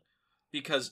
[0.52, 0.92] because,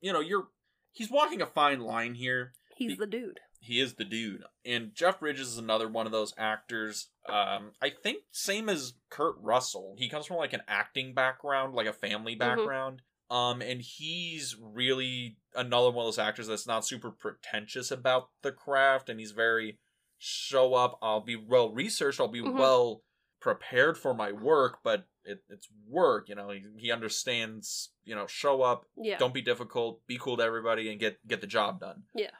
[0.00, 0.48] you know, you're
[0.92, 2.52] he's walking a fine line here.
[2.76, 3.40] He's the dude.
[3.60, 7.08] He is the dude, and Jeff Bridges is another one of those actors.
[7.28, 9.94] Um, I think same as Kurt Russell.
[9.98, 13.02] He comes from like an acting background, like a family background.
[13.30, 18.52] Um, and he's really another one of those actors that's not super pretentious about the
[18.52, 19.78] craft, and he's very
[20.24, 20.98] show up.
[21.02, 22.20] I'll be well researched.
[22.20, 22.54] I'll be Mhm.
[22.58, 23.02] well
[23.40, 26.28] prepared for my work, but it, it's work.
[26.28, 27.90] You know, he, he understands.
[28.04, 29.18] You know, show up, Yeah.
[29.18, 32.04] don't be difficult, be cool to everybody, and get get the job done.
[32.14, 32.30] Yeah.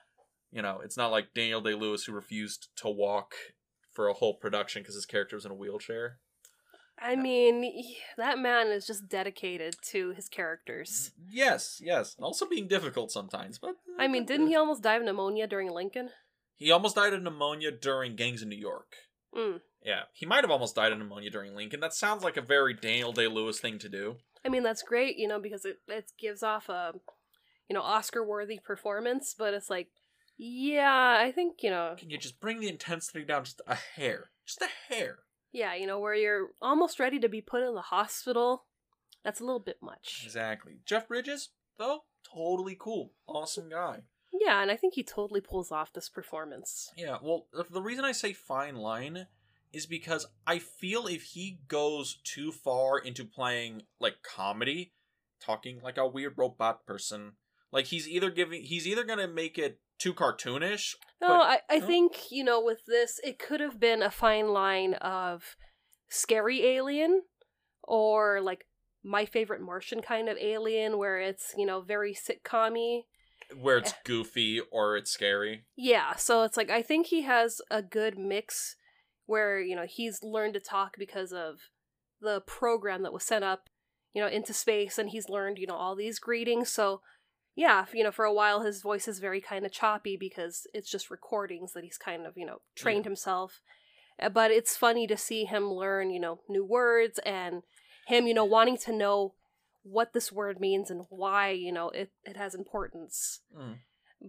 [0.53, 3.35] You know, it's not like Daniel Day Lewis who refused to walk
[3.90, 6.18] for a whole production because his character was in a wheelchair.
[6.99, 7.73] I mean,
[8.16, 11.11] that man is just dedicated to his characters.
[11.29, 13.59] Yes, yes, and also being difficult sometimes.
[13.59, 16.11] But I mean, didn't he almost die of pneumonia during Lincoln?
[16.62, 18.94] He almost died of pneumonia during Gangs in New York.
[19.37, 19.61] Mm.
[19.85, 21.81] Yeah, he might have almost died of pneumonia during Lincoln.
[21.81, 24.16] That sounds like a very Daniel Day Lewis thing to do.
[24.44, 26.92] I mean, that's great, you know, because it, it gives off a,
[27.68, 29.88] you know, Oscar worthy performance, but it's like,
[30.38, 34.31] yeah, I think, you know, Can you just bring the intensity down just a hair?
[34.46, 35.18] Just a hair.
[35.53, 38.64] yeah, you know, where you're almost ready to be put in the hospital.
[39.25, 40.22] That's a little bit much.
[40.25, 40.79] Exactly.
[40.87, 42.01] Jeff Bridges, though,
[42.33, 43.12] totally cool.
[43.27, 44.03] Awesome guy.
[44.40, 46.90] Yeah, and I think he totally pulls off this performance.
[46.97, 49.27] Yeah, well, the- reason I say fine line
[49.73, 54.92] is because I feel if he goes too far into playing like comedy,
[55.40, 57.33] talking like a weird robot person,
[57.71, 60.95] like he's either giving he's either gonna make it too cartoonish.
[61.21, 61.87] No, but- I, I no?
[61.87, 65.57] think, you know, with this, it could have been a fine line of
[66.09, 67.23] scary alien
[67.83, 68.66] or like
[69.03, 73.03] my favorite Martian kind of alien where it's, you know, very sitcom
[73.61, 75.65] where it's goofy or it's scary.
[75.77, 78.77] Yeah, so it's like I think he has a good mix
[79.27, 81.59] where, you know, he's learned to talk because of
[82.21, 83.69] the program that was set up,
[84.12, 86.71] you know, into space and he's learned, you know, all these greetings.
[86.71, 87.01] So,
[87.55, 90.91] yeah, you know, for a while his voice is very kind of choppy because it's
[90.91, 93.61] just recordings that he's kind of, you know, trained himself.
[94.21, 97.63] Uh, But it's funny to see him learn, you know, new words and
[98.07, 99.35] him, you know, wanting to know
[99.83, 103.41] what this word means and why, you know, it, it has importance.
[103.57, 103.77] Mm.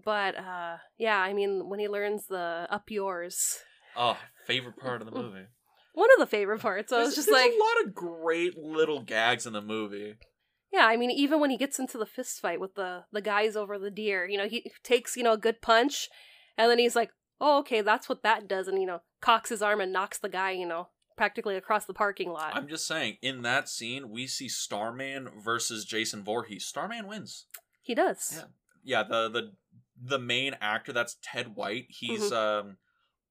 [0.04, 3.60] But uh yeah, I mean when he learns the up yours.
[3.95, 5.45] Oh, favorite part of the movie.
[5.93, 6.91] One of the favorite parts.
[6.91, 10.16] I was just there's like a lot of great little gags in the movie.
[10.72, 13.56] Yeah, I mean even when he gets into the fist fight with the the guys
[13.56, 16.10] over the deer, you know, he takes, you know, a good punch
[16.58, 19.62] and then he's like, "Oh, okay, that's what that does." And you know, cocks his
[19.62, 22.55] arm and knocks the guy, you know, practically across the parking lot.
[22.55, 26.66] I'm just saying, in that scene, we see Starman versus Jason Voorhees.
[26.66, 27.45] Starman wins.
[27.82, 28.34] he does.
[28.36, 28.43] Yeah.
[28.86, 29.51] Yeah, the the
[30.01, 31.86] the main actor that's Ted White.
[31.89, 32.68] He's Mm-hmm.
[32.68, 32.78] um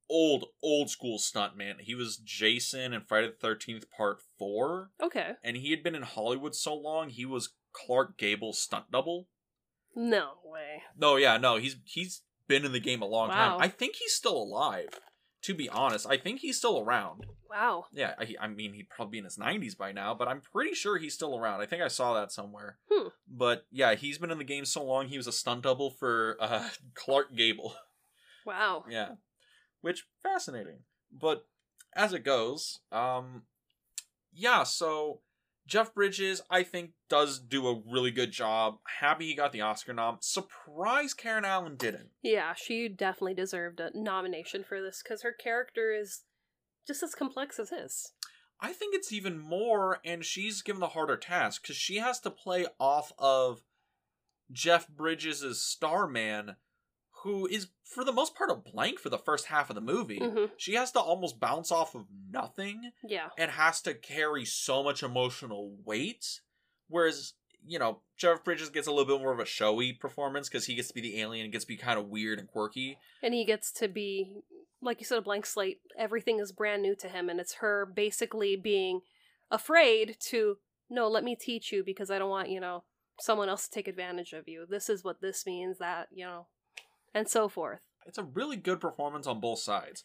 [0.09, 1.81] old old school stuntman.
[1.81, 5.33] He was Jason in Friday the Thirteenth Part Four, Okay.
[5.45, 9.29] and he had been in Hollywood so long he was Clark Gable's stunt double.
[9.95, 10.83] No way.
[10.97, 13.53] No, yeah, no, he's he's been in the game a long Wow.
[13.59, 13.61] time.
[13.61, 15.01] I think he's still alive.
[15.43, 17.27] To be honest, I think he's still around.
[17.51, 17.87] Wow.
[17.93, 20.75] Yeah, I, I mean, he'd probably be in his 90s by now, but I'm pretty
[20.75, 21.61] sure he's still around.
[21.61, 22.79] I think I saw that somewhere.
[22.91, 23.09] Hmm.
[23.29, 26.37] But yeah, he's been in the game so long, he was a stunt double for
[26.41, 27.75] uh, Clark Gable.
[28.47, 28.85] Wow.
[28.89, 29.11] yeah.
[29.83, 30.81] Which, fascinating.
[31.13, 31.45] But
[31.95, 33.43] as it goes, um,
[34.33, 35.21] yeah, so
[35.67, 38.79] Jeff Bridges, I think, does do a really good job.
[39.01, 40.19] Happy he got the Oscar nom.
[40.21, 42.11] Surprised Karen Allen didn't.
[42.23, 46.23] Yeah, she definitely deserved a nomination for this because her character is
[46.87, 48.13] just as complex as his.
[48.61, 52.31] I think it's even more, and she's given the harder task because she has to
[52.31, 53.63] play off of
[54.53, 56.57] Jeff Bridges' Starman,
[57.23, 60.19] who is, for the most part, a blank for the first half of the movie.
[60.19, 63.29] hmm She has to almost bounce off of nothing Yeah.
[63.39, 66.41] and has to carry so much emotional weight.
[66.89, 70.67] Whereas, you know, Jeff Bridges gets a little bit more of a showy performance because
[70.67, 72.99] he gets to be the alien and gets to be kind of weird and quirky.
[73.23, 74.33] And he gets to be,
[74.81, 75.81] like you said, a blank slate.
[75.97, 79.01] Everything is brand new to him, and it's her basically being
[79.51, 80.59] afraid to,
[80.91, 82.83] no, let me teach you because I don't want, you know,
[83.21, 84.67] someone else to take advantage of you.
[84.69, 86.47] This is what this means, that, you know,
[87.15, 87.81] and so forth.
[88.07, 90.05] It's a really good performance on both sides.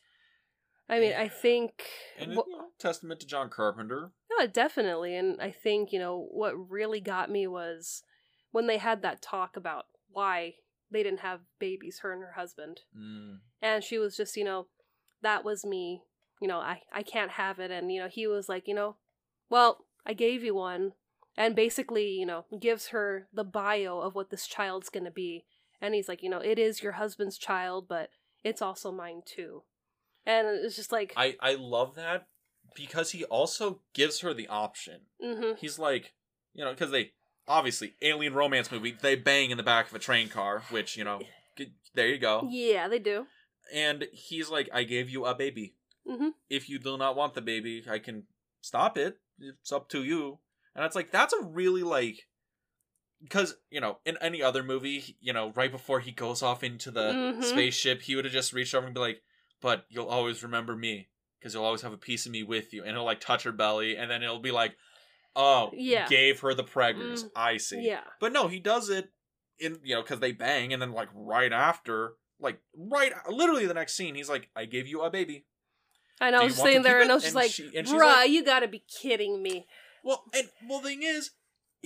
[0.89, 1.83] I mean, I think.
[2.17, 4.11] And, wh- you know, testament to John Carpenter.
[4.37, 5.15] No, definitely.
[5.15, 8.03] And I think, you know, what really got me was
[8.51, 10.53] when they had that talk about why
[10.89, 12.81] they didn't have babies, her and her husband.
[12.97, 13.39] Mm.
[13.61, 14.67] And she was just, you know,
[15.21, 16.03] that was me.
[16.41, 17.71] You know, I, I can't have it.
[17.71, 18.95] And, you know, he was like, you know,
[19.49, 20.93] well, I gave you one.
[21.35, 25.45] And basically, you know, gives her the bio of what this child's going to be.
[25.81, 28.09] And he's like, you know, it is your husband's child, but
[28.43, 29.63] it's also mine too.
[30.25, 32.27] And it's just like, I, I love that
[32.75, 35.01] because he also gives her the option.
[35.21, 36.13] hmm He's like,
[36.53, 37.11] you know, because they
[37.47, 41.03] obviously alien romance movie, they bang in the back of a train car, which you
[41.03, 41.21] know,
[41.93, 42.47] there you go.
[42.51, 43.27] yeah, they do.
[43.73, 45.75] And he's like, I gave you a baby.
[46.07, 48.23] hmm If you do not want the baby, I can
[48.61, 49.17] stop it.
[49.39, 50.39] It's up to you.
[50.75, 52.27] And it's like that's a really like.
[53.21, 56.91] Because, you know, in any other movie, you know, right before he goes off into
[56.91, 57.43] the Mhm.
[57.43, 59.21] spaceship, he would have just reached over and be like,
[59.59, 61.09] But you'll always remember me.
[61.39, 62.83] Because you'll always have a piece of me with you.
[62.83, 63.97] And he'll, like, touch her belly.
[63.97, 64.77] And then it'll be like,
[65.35, 66.07] Oh, Yeah.
[66.07, 67.23] gave her the preggers.
[67.23, 67.81] Mm, I see.
[67.81, 68.03] Yeah.
[68.19, 69.11] But no, he does it
[69.59, 70.73] in, you know, because they bang.
[70.73, 74.87] And then, like, right after, like, right, literally the next scene, he's like, I gave
[74.87, 75.45] you a baby.
[76.19, 78.79] And I was sitting there and I was just like, bruh, like- you gotta be
[78.79, 79.67] kidding me.
[80.03, 81.31] Well, and well, the thing is,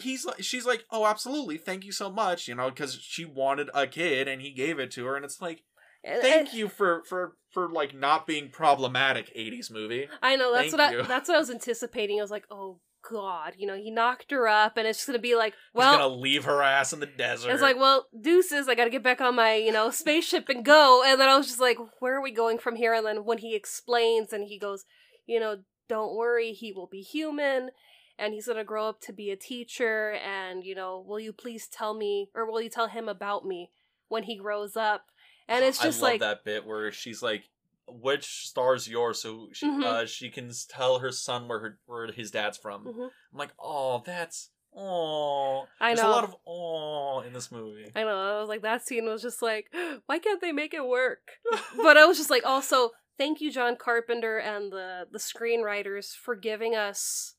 [0.02, 3.70] he's like, she's like, oh, absolutely, thank you so much, you know, because she wanted
[3.74, 5.64] a kid and he gave it to her, and it's like,
[6.06, 10.08] thank you for for for like not being problematic, '80s movie.
[10.22, 11.02] I know that's Thank what you.
[11.02, 12.20] I that's what I was anticipating.
[12.20, 12.80] I was like, oh
[13.10, 15.97] god, you know, he knocked her up, and it's just gonna be like, He's well,
[15.97, 17.52] gonna leave her ass in the desert.
[17.52, 21.04] it's like, well, deuces, I gotta get back on my you know spaceship and go.
[21.06, 22.93] And then I was just like, where are we going from here?
[22.93, 24.86] And then when he explains and he goes,
[25.26, 25.58] you know,
[25.89, 27.72] don't worry, he will be human.
[28.18, 31.68] And he's gonna grow up to be a teacher, and you know, will you please
[31.68, 33.72] tell me, or will you tell him about me
[34.09, 35.05] when he grows up?
[35.47, 37.49] And it's just I love like, that bit where she's like,
[37.88, 39.84] which star's yours, so she Mhm.
[39.84, 42.86] uh, she can tell her son where her where his dad's from.
[42.86, 43.05] Mhm.
[43.34, 45.68] I'm like, oh, that's oh.
[45.80, 46.09] I There's know.
[46.09, 47.91] a lot of oh in this movie.
[47.95, 48.38] I know.
[48.38, 49.74] I was like, that scene was just like,
[50.05, 51.32] why can't they make it work?
[51.76, 56.36] but I was just like, also, thank you, John Carpenter and the the screenwriters for
[56.36, 57.36] giving us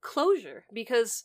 [0.00, 1.24] closure because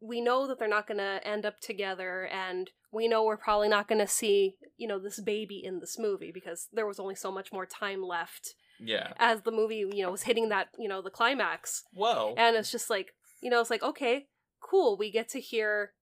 [0.00, 3.68] we know that they're not going to end up together, and we know we're probably
[3.68, 7.14] not going to see you know this baby in this movie because there was only
[7.14, 9.12] so much more time left Yeah.
[9.18, 12.70] as the movie you know was hitting that you know the climax, whoa and it's
[12.70, 14.26] just like you know it's like okay,
[14.60, 15.92] cool, we get to hear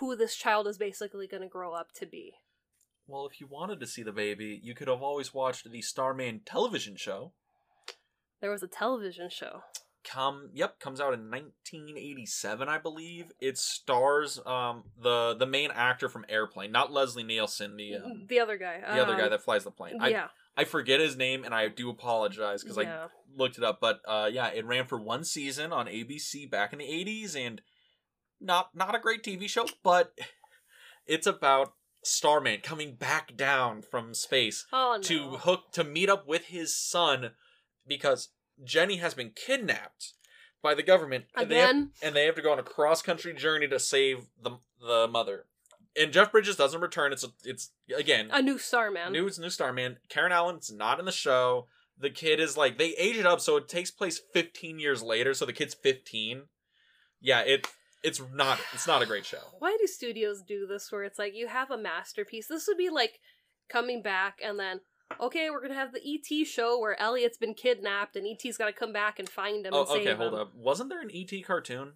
[0.00, 2.32] who this child is basically going to grow up to be.
[3.06, 6.40] Well, if you wanted to see the baby, you could have always watched the Starman
[6.44, 7.34] television show.
[8.40, 9.60] There was a television show.
[10.08, 13.32] Come, yep, comes out in 1987, I believe.
[13.40, 18.38] It stars um the the main actor from Airplane, not Leslie Nielsen, the um, the
[18.40, 18.80] other guy.
[18.80, 19.98] the other guy um, that flies the plane.
[20.00, 20.28] I yeah.
[20.56, 23.78] I forget his name, and I do apologize because I looked it up.
[23.80, 27.60] But uh, yeah, it ran for one season on ABC back in the 80s, and
[28.40, 30.14] not not a great TV show, but
[31.06, 35.02] it's about Starman coming back down from space Oh no.
[35.02, 37.32] to hook to meet up with his son
[37.86, 38.28] because
[38.64, 40.14] Jenny has been kidnapped
[40.62, 43.32] by the government and they have, and they have to go on a cross country
[43.34, 45.46] journey to save the the mother.
[45.98, 47.12] And Jeff Bridges doesn't return.
[47.12, 49.12] It's it's again a new Starman.
[49.12, 49.98] new it's new Starman.
[50.08, 51.66] Karen Allen's not in the show.
[51.98, 55.32] The kid is like they age it up so it takes place 15 years later.
[55.32, 56.42] So the kid's 15.
[57.20, 57.66] Yeah, it
[58.02, 59.38] it's not it's not a great show.
[59.58, 62.48] Why do studios do this where it's like you have a masterpiece?
[62.48, 63.20] This would be like
[63.68, 64.80] coming back, and then
[65.20, 68.72] okay, we're gonna have the ET show where Elliot's been kidnapped and ET's got to
[68.72, 69.74] come back and find him.
[69.74, 70.40] Oh, and save okay, hold him.
[70.40, 70.54] up.
[70.54, 71.94] Wasn't there an ET cartoon?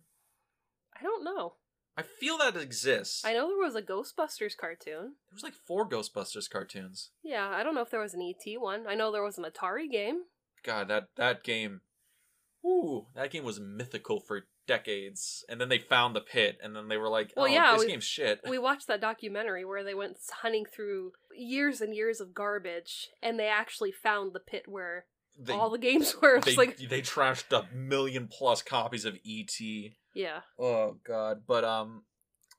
[0.98, 1.54] I don't know.
[1.96, 3.24] I feel that exists.
[3.24, 5.14] I know there was a Ghostbusters cartoon.
[5.28, 7.10] There was like four Ghostbusters cartoons.
[7.22, 8.86] Yeah, I don't know if there was an ET one.
[8.88, 10.22] I know there was an Atari game.
[10.64, 11.80] God, that that game.
[12.64, 16.88] Ooh, that game was mythical for decades, and then they found the pit, and then
[16.88, 19.94] they were like, Well, "Oh, yeah, this game's shit." We watched that documentary where they
[19.94, 25.06] went hunting through years and years of garbage, and they actually found the pit where
[25.38, 26.40] They, all the games were.
[26.40, 29.58] They, like, they trashed a million plus copies of ET.
[30.14, 30.40] yeah.
[30.58, 32.04] Oh God, but um,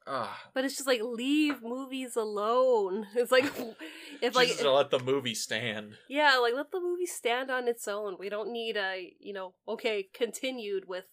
[0.07, 3.07] ah, But it's just like leave movies alone.
[3.15, 3.45] It's like
[4.21, 5.93] if like just let the movie stand.
[6.09, 8.17] yeah, like let the movie stand on its own.
[8.19, 11.05] We don't need a you know okay continued with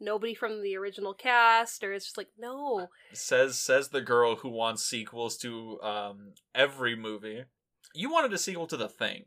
[0.00, 2.88] nobody from the original cast or it's just like no.
[3.12, 7.44] Says says the girl who wants sequels to um every movie.
[7.94, 9.26] You wanted a sequel to The Thing.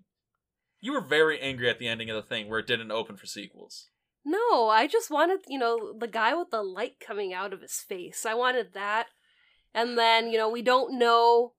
[0.80, 3.26] You were very angry at the ending of The Thing where it didn't open for
[3.26, 3.90] sequels.
[4.26, 7.78] No, I just wanted, you know, the guy with the light coming out of his
[7.78, 8.26] face.
[8.26, 9.08] I wanted that.
[9.74, 11.54] And then, you know, we don't know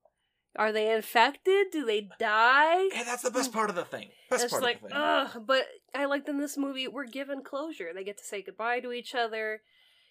[0.56, 1.66] are they infected?
[1.72, 2.88] Do they die?
[2.92, 4.08] Hey, that's the best part of The Thing.
[4.30, 4.98] Best it's part like, of The Thing.
[4.98, 5.42] ugh.
[5.46, 7.90] But I liked in this movie, we're given closure.
[7.94, 9.62] They get to say goodbye to each other.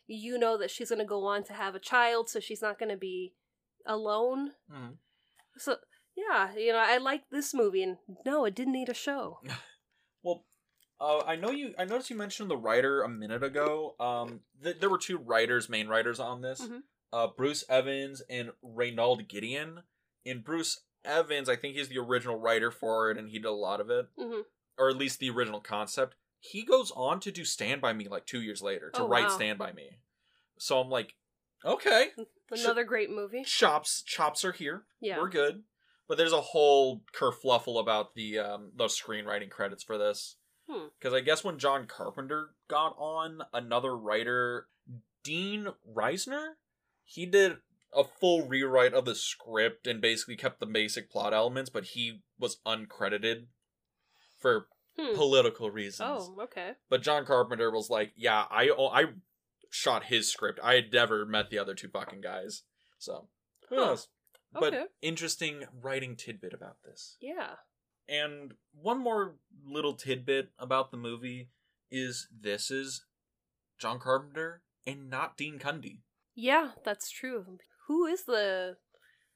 [0.08, 2.80] You know that she's going to go on to have a child, so she's not
[2.80, 3.34] going to be
[3.86, 4.52] alone.
[4.72, 4.98] Mhm.
[5.58, 5.78] So,
[6.16, 9.40] yeah, you know, I like this movie, and no, it didn't need a show.
[10.22, 10.44] Well,
[11.00, 11.74] uh, I know you.
[11.80, 13.96] I noticed you mentioned the writer a minute ago.
[14.02, 16.60] Um, th- there were two writers, main writers on this.
[16.60, 16.82] Mhm.
[17.14, 19.84] Uh, Bruce Evans and Raynold Gideon.
[20.30, 23.52] And Bruce Evans, I think he's the original writer for it, and he did a
[23.52, 24.42] lot of it, hmm
[24.78, 26.16] or at least the original concept.
[26.40, 29.24] He goes on to do Stand by Me like two years later to Oh, write
[29.26, 29.30] wow.
[29.36, 29.90] Stand by Me.
[30.58, 31.16] So I'm like,
[31.66, 32.12] okay,
[32.52, 33.44] Another great movie.
[33.44, 34.84] chops chops are here.
[35.02, 35.18] Yeah.
[35.18, 35.64] We're good.
[36.08, 40.38] But there's a whole kerfluffle about the um the screenwriting credits for this.
[40.70, 40.88] Hmm.
[40.98, 44.68] Because I guess when John Carpenter got on, another writer,
[45.24, 46.52] Dean Riesner,
[47.04, 47.58] he did
[47.94, 52.22] a full rewrite of the script and basically kept the basic plot elements, but he
[52.38, 53.48] was uncredited
[54.40, 54.68] for
[54.98, 55.16] Hmm.
[55.16, 56.10] political reasons.
[56.30, 56.74] Oh, okay.
[56.90, 59.14] But John Carpenter was like, "Yeah, I I
[59.70, 60.60] shot his script.
[60.62, 62.64] I had never met the other two fucking guys."
[62.98, 63.30] So
[63.70, 63.86] who Huh.
[63.86, 64.08] knows?
[64.52, 64.88] But Okay.
[65.02, 67.16] interesting writing tidbit about this.
[67.22, 67.58] Yeah.
[68.08, 71.52] And one more little tidbit about the movie
[71.92, 73.06] is this is
[73.78, 76.02] John Carpenter and not Dean Cundey.
[76.34, 77.60] Yeah, that's true.
[77.90, 78.78] Who is the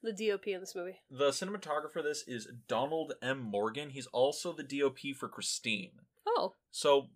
[0.00, 1.00] the DOP in this movie?
[1.10, 3.40] The cinematographer for this is Donald M.
[3.40, 3.90] Morgan.
[3.90, 5.90] He's also the DOP for Christine.
[6.26, 7.08] Oh, So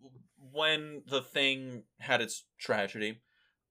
[0.52, 3.20] when the thing had its tragedy,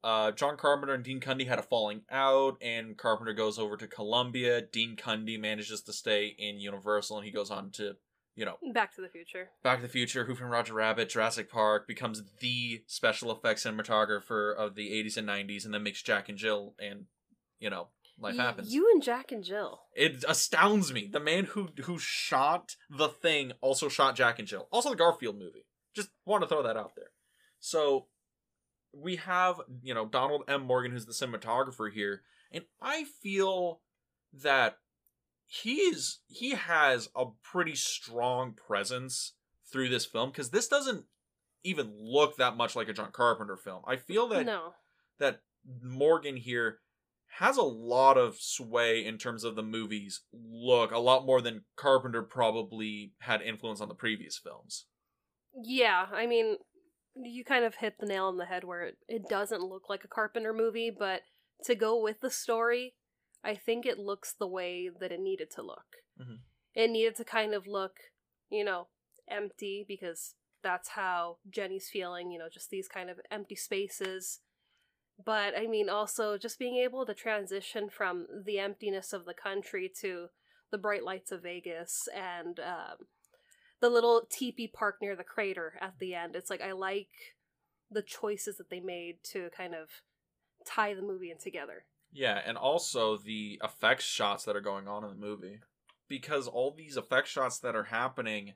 [0.03, 3.88] uh, John Carpenter and Dean Cundey had a falling out, and Carpenter goes over to
[3.88, 4.61] Columbia.
[4.61, 7.95] Dean Cundey manages to stay in Universal, and he goes on to,
[8.36, 9.49] you know, Back to the Future.
[9.63, 14.55] Back to the Future, Who Framed Roger Rabbit, Jurassic Park, becomes the special effects cinematographer
[14.55, 17.05] of the 80s and 90s, and then makes Jack and Jill, and,
[17.60, 17.88] you know,
[18.20, 18.74] life happens.
[18.74, 19.82] You and Jack and Jill.
[19.95, 21.10] It astounds me.
[21.12, 24.68] The man who who shot the thing also shot Jack and Jill.
[24.72, 25.66] Also the Garfield movie.
[25.95, 27.12] Just want to throw that out there.
[27.60, 28.08] So
[28.93, 30.64] we have, you know, Donald M.
[30.64, 33.82] Morgan who's the cinematographer here, and I feel
[34.34, 34.78] that
[35.45, 39.34] he is he has a pretty strong presence
[39.72, 41.05] through this film because this doesn't
[41.64, 43.82] even look that much like a John Carpenter film.
[43.88, 44.74] I feel that no.
[45.20, 45.41] that
[45.82, 46.80] Morgan here
[47.38, 51.66] has a lot of sway in terms of the movie's look, a lot more than
[51.76, 54.86] Carpenter probably had influence on the previous films.
[55.64, 56.58] Yeah, I mean,
[57.16, 60.04] you kind of hit the nail on the head where it, it doesn't look like
[60.04, 61.22] a Carpenter movie, but
[61.66, 62.96] to go with the story,
[63.44, 65.86] I think it looks the way that it needed to look.
[66.20, 66.40] Mhm.
[66.74, 67.98] It needed to kind of look,
[68.50, 68.88] you know,
[69.30, 70.34] empty because
[70.64, 74.40] that's how Jenny's feeling, you know, just these kind of empty spaces.
[75.24, 79.91] But I mean, also just being able to transition from the emptiness of the country
[80.01, 80.28] to
[80.72, 83.07] the bright lights of Vegas and um,
[83.80, 86.36] the little teepee park near the crater at the end.
[86.36, 87.36] It's like I like
[87.89, 89.89] the choices that they made to kind of
[90.65, 91.86] tie the movie in together.
[92.11, 95.59] Yeah, and also the effects shots that are going on in the movie.
[96.09, 98.53] Because all these effect shots that are happening,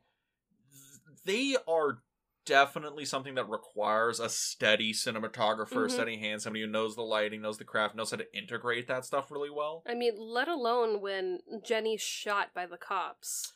[1.26, 2.00] they are
[2.46, 5.92] definitely something that requires a steady cinematographer, Mhm.
[5.92, 9.06] steady hand, somebody who knows the lighting, knows the craft, knows how to integrate that
[9.06, 9.84] stuff really well.
[9.86, 13.54] I mean, let alone when Jenny's shot by the cops.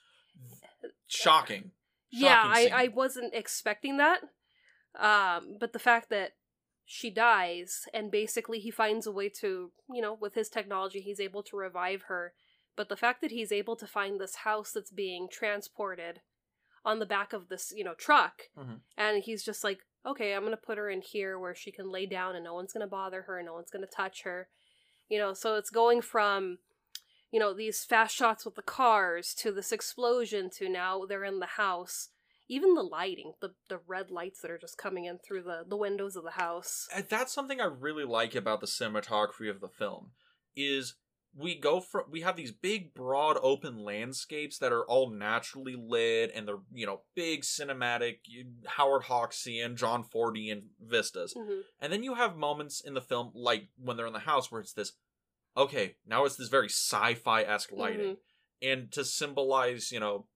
[1.07, 1.71] Shocking.
[2.09, 2.83] yeah, Shocking I.
[2.83, 4.21] I wasn't expecting that.
[4.95, 6.33] Um, but the fact that
[6.85, 11.19] she dies and basically he finds a way to, you know, with his technology, he's
[11.19, 12.33] able to revive her
[12.75, 16.21] But the fact that he's able to find this house that's being transported
[16.85, 18.81] on the back of this, you know, truck, Mhm.
[18.95, 22.05] and he's just like, okay, I'm gonna put her in here where she can lay
[22.05, 24.49] down and no one's gonna bother her, and no one's gonna touch her,
[25.09, 25.33] you know.
[25.33, 26.59] So it's going from,
[27.31, 31.39] you know, these fast shots with the cars to this explosion to now they're in
[31.39, 32.09] the house.
[32.47, 35.75] Even the lighting, the the red lights that are just coming in through the the
[35.75, 36.87] windows of the house.
[36.93, 40.11] And that's something I really like about the cinematography of the film
[40.55, 40.93] is
[41.37, 46.31] we go from we have these big broad open landscapes that are all naturally lit
[46.33, 48.19] and they're you know big cinematic
[48.65, 51.33] Howard Hawksian, John Fordian vistas.
[51.37, 54.51] hmm And then you have moments in the film like when they're in the house
[54.51, 54.93] where it's this
[55.57, 58.17] okay, now it's this very sci-fi-esque lighting.
[58.61, 60.27] And to symbolize, you know,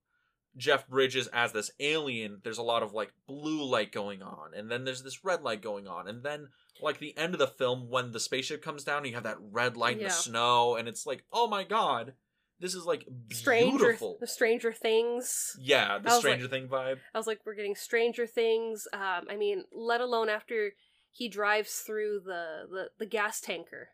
[0.58, 4.70] Jeff Bridges as this alien, there's a lot of like blue light going on, and
[4.70, 6.50] then there's this red light going on, and then
[6.82, 9.76] like the end of the film when the spaceship comes down, you have that red
[9.78, 10.08] light in Yeah.
[10.08, 12.14] the snow, and it's like, oh my god,
[12.60, 14.18] this is like Stranger, beautiful.
[14.20, 15.56] the Stranger Things.
[15.60, 16.98] yeah, the Stranger Thing vibe.
[17.14, 18.88] I was like, we're getting Stranger Things.
[18.94, 20.72] Um, I mean, let alone after
[21.12, 23.90] he drives through the, the, the gas tanker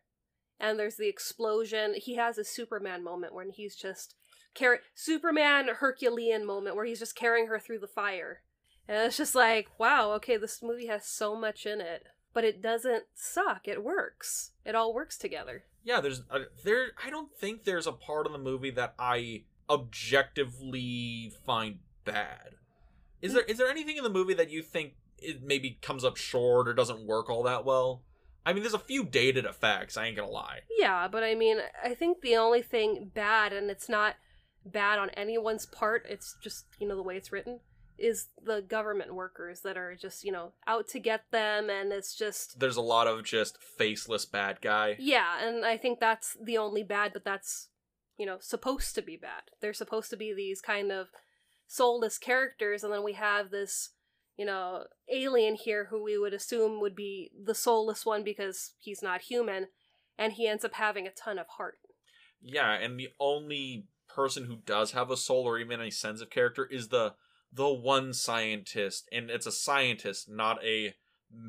[0.60, 1.94] and there's the explosion.
[1.96, 4.14] He has a Superman moment when he's just
[4.54, 8.42] carry Superman Herculean moment where he's just carrying her through the fire.
[8.88, 12.04] And it's just like, wow, okay, this movie has so much in it,
[12.36, 13.66] but it doesn't suck.
[13.66, 14.50] It works.
[14.62, 15.64] It all works together.
[15.82, 16.88] Yeah, there's uh, there.
[17.02, 22.56] I don't think there's a part of the movie that I objectively find bad.
[23.22, 26.18] Is there is there anything in the movie that you think it maybe comes up
[26.18, 28.02] short or doesn't work all that well?
[28.44, 29.96] I mean, there's a few dated effects.
[29.96, 30.60] I ain't gonna lie.
[30.78, 34.16] Yeah, but I mean, I think the only thing bad, and it's not
[34.62, 37.60] bad on anyone's part, it's just, you know, the way it's written,
[37.98, 42.14] is the government workers that are just, you know, out to get them, and it's
[42.14, 42.58] just.
[42.58, 44.96] There's a lot of just faceless bad guy.
[44.98, 47.68] Yeah, and I think that's the only bad, but that's,
[48.18, 49.42] you know, supposed to be bad.
[49.60, 51.08] They're supposed to be these kind of
[51.66, 53.90] soulless characters, and then we have this,
[54.36, 59.02] you know, alien here who we would assume would be the soulless one because he's
[59.02, 59.68] not human,
[60.18, 61.78] and he ends up having a ton of heart.
[62.42, 66.30] Yeah, and the only person who does have a soul or even a sense of
[66.30, 67.14] character is the
[67.52, 70.94] the one scientist, and it's a scientist, not a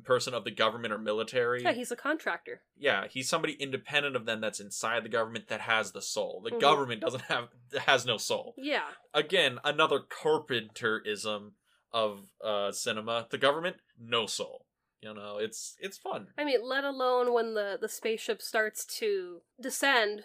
[0.03, 1.61] person of the government or military.
[1.63, 2.61] Yeah, he's a contractor.
[2.75, 6.41] yeah, he's somebody independent of them that's inside the government that has the soul.
[6.43, 6.59] The Mhm.
[6.59, 7.49] government doesn't have
[7.85, 8.55] has no soul.
[8.57, 8.89] Yeah.
[9.13, 11.53] Again, another carpenterism
[11.91, 13.27] of uh cinema.
[13.29, 14.65] The government, no soul.
[15.01, 16.27] You know, it's it's fun.
[16.37, 20.23] I mean, let alone when the the spaceship starts to descend,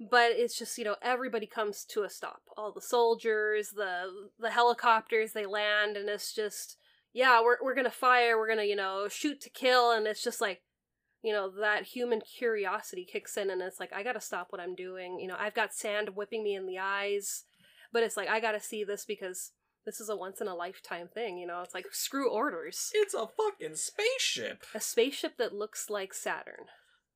[0.00, 2.42] but it's just, you know, everybody comes to a stop.
[2.56, 6.76] All the soldiers, the the helicopters, they land and it's just
[7.12, 10.06] yeah, we're we're going to fire, we're going to, you know, shoot to kill and
[10.06, 10.62] it's just like
[11.22, 14.60] you know, that human curiosity kicks in and it's like I got to stop what
[14.60, 15.20] I'm doing.
[15.20, 17.44] You know, I've got sand whipping me in the eyes,
[17.92, 19.52] but it's like I got to see this because
[19.84, 21.60] this is a once in a lifetime thing, you know.
[21.62, 22.90] It's like screw orders.
[22.94, 24.64] It's a fucking spaceship.
[24.74, 26.66] A spaceship that looks like Saturn.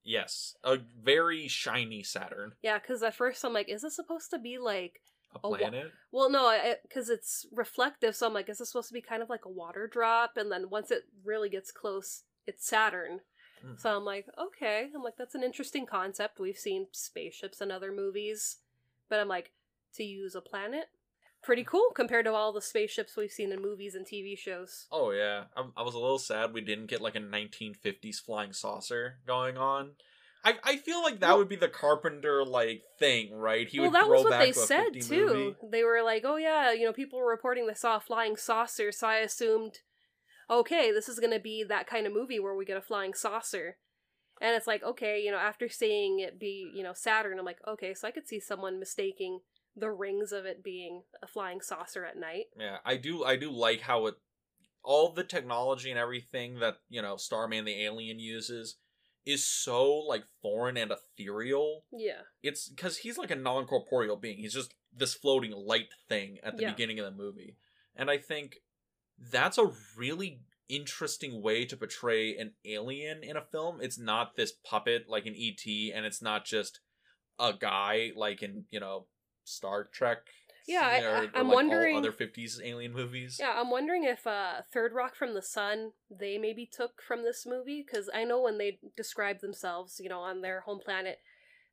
[0.05, 4.38] Yes, a very shiny Saturn, Yeah, because at first I'm like, is this supposed to
[4.38, 5.00] be like,
[5.34, 5.92] a A planet.
[6.12, 9.28] well, no, because it's reflective, so I'm like, is this supposed to be kind of
[9.30, 10.36] like a water drop?
[10.36, 13.20] And then once it really gets close, it's Saturn.
[13.62, 13.72] Hmm.
[13.76, 14.90] So I'm like, okay.
[14.94, 16.38] I'm like, that's an interesting concept.
[16.38, 18.59] We've seen spaceships in other movies,
[19.09, 19.50] but I'm like,
[19.94, 20.86] to use a planet?
[21.45, 24.86] Pretty cool compared to all the spaceships we've seen in movies and TV shows.
[24.90, 28.53] Oh yeah, I, I was a little sad we didn't get like a 1950s flying
[28.53, 29.92] saucer going on.
[30.42, 33.68] I, I feel like that Well- would be the Carpenter like thing, right?
[33.68, 35.26] He well, would that was what back they to said too.
[35.26, 35.57] movie.
[35.70, 38.90] They were like, "Oh yeah, you know, people were reporting they saw a flying saucer,"
[38.92, 39.80] so I assumed,
[40.51, 43.76] okay, this is gonna be that kind of movie where we get a flying saucer.
[44.40, 47.61] And it's like, okay, you know, after seeing it be, you know, Saturn, I'm like,
[47.66, 49.40] okay, so I could see someone mistaking
[49.76, 52.46] the rings of it being a flying saucer at night.
[52.58, 54.14] Yeah, I do I do like how it
[54.82, 58.76] all the technology and everything that, you know, Starman the alien uses
[59.24, 61.84] is so like foreign and ethereal.
[61.90, 62.22] Yeah.
[62.42, 64.38] It's cuz he's like a non-corporeal being.
[64.38, 66.70] He's just this floating light thing at the Yeah.
[66.72, 67.56] beginning of the movie.
[67.96, 68.58] And I think
[69.18, 73.80] that's a really interesting way to portray an alien in a film.
[73.80, 76.80] It's not this puppet like an ET and it's not just
[77.38, 79.08] a guy like in, you know,
[79.45, 80.18] Star Trek.
[80.66, 83.36] Yeah, I- or- I- I'm like, wondering- other 50s alien movies.
[83.38, 87.45] Yeah, I'm wondering if uh, Third Rock from the Sun they maybe took from this
[87.47, 91.20] movie because I know when they describe themselves, you know, on their home planet,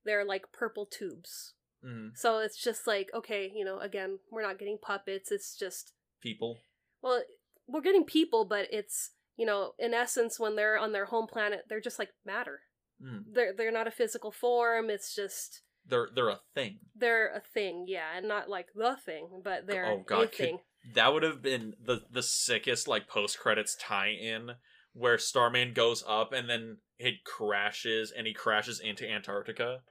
[0.03, 1.53] they're like purple tubes.
[1.83, 2.17] Mhm.
[2.17, 5.31] So it's just like okay, you know, again, we're not getting puppets.
[5.31, 6.61] It's just People.
[7.01, 7.23] well,
[7.67, 11.63] we're getting people, but it's you know, in essence, when they're on their home planet,
[11.69, 12.63] they're just like matter.
[13.01, 13.23] Mm.
[13.33, 14.89] They're they're not a physical form.
[14.89, 15.61] It's just
[15.91, 16.79] they're they're a thing.
[16.95, 20.35] They're a thing, yeah, and not like the thing, but they're Oh, God, a could-
[20.37, 20.59] thing.
[20.95, 24.53] That would have been the the sickest like post credits tie in
[24.93, 29.81] where Starman goes up and then it crashes and he crashes into Antarctica.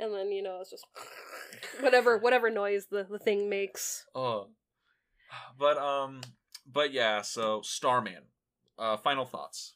[0.00, 0.84] And then you know it's just
[1.80, 4.04] whatever whatever noise the the thing makes.
[4.16, 4.48] Oh,
[5.56, 6.22] but um,
[6.66, 7.22] but yeah.
[7.22, 8.24] So Starman.
[8.78, 9.74] Uh, final thoughts.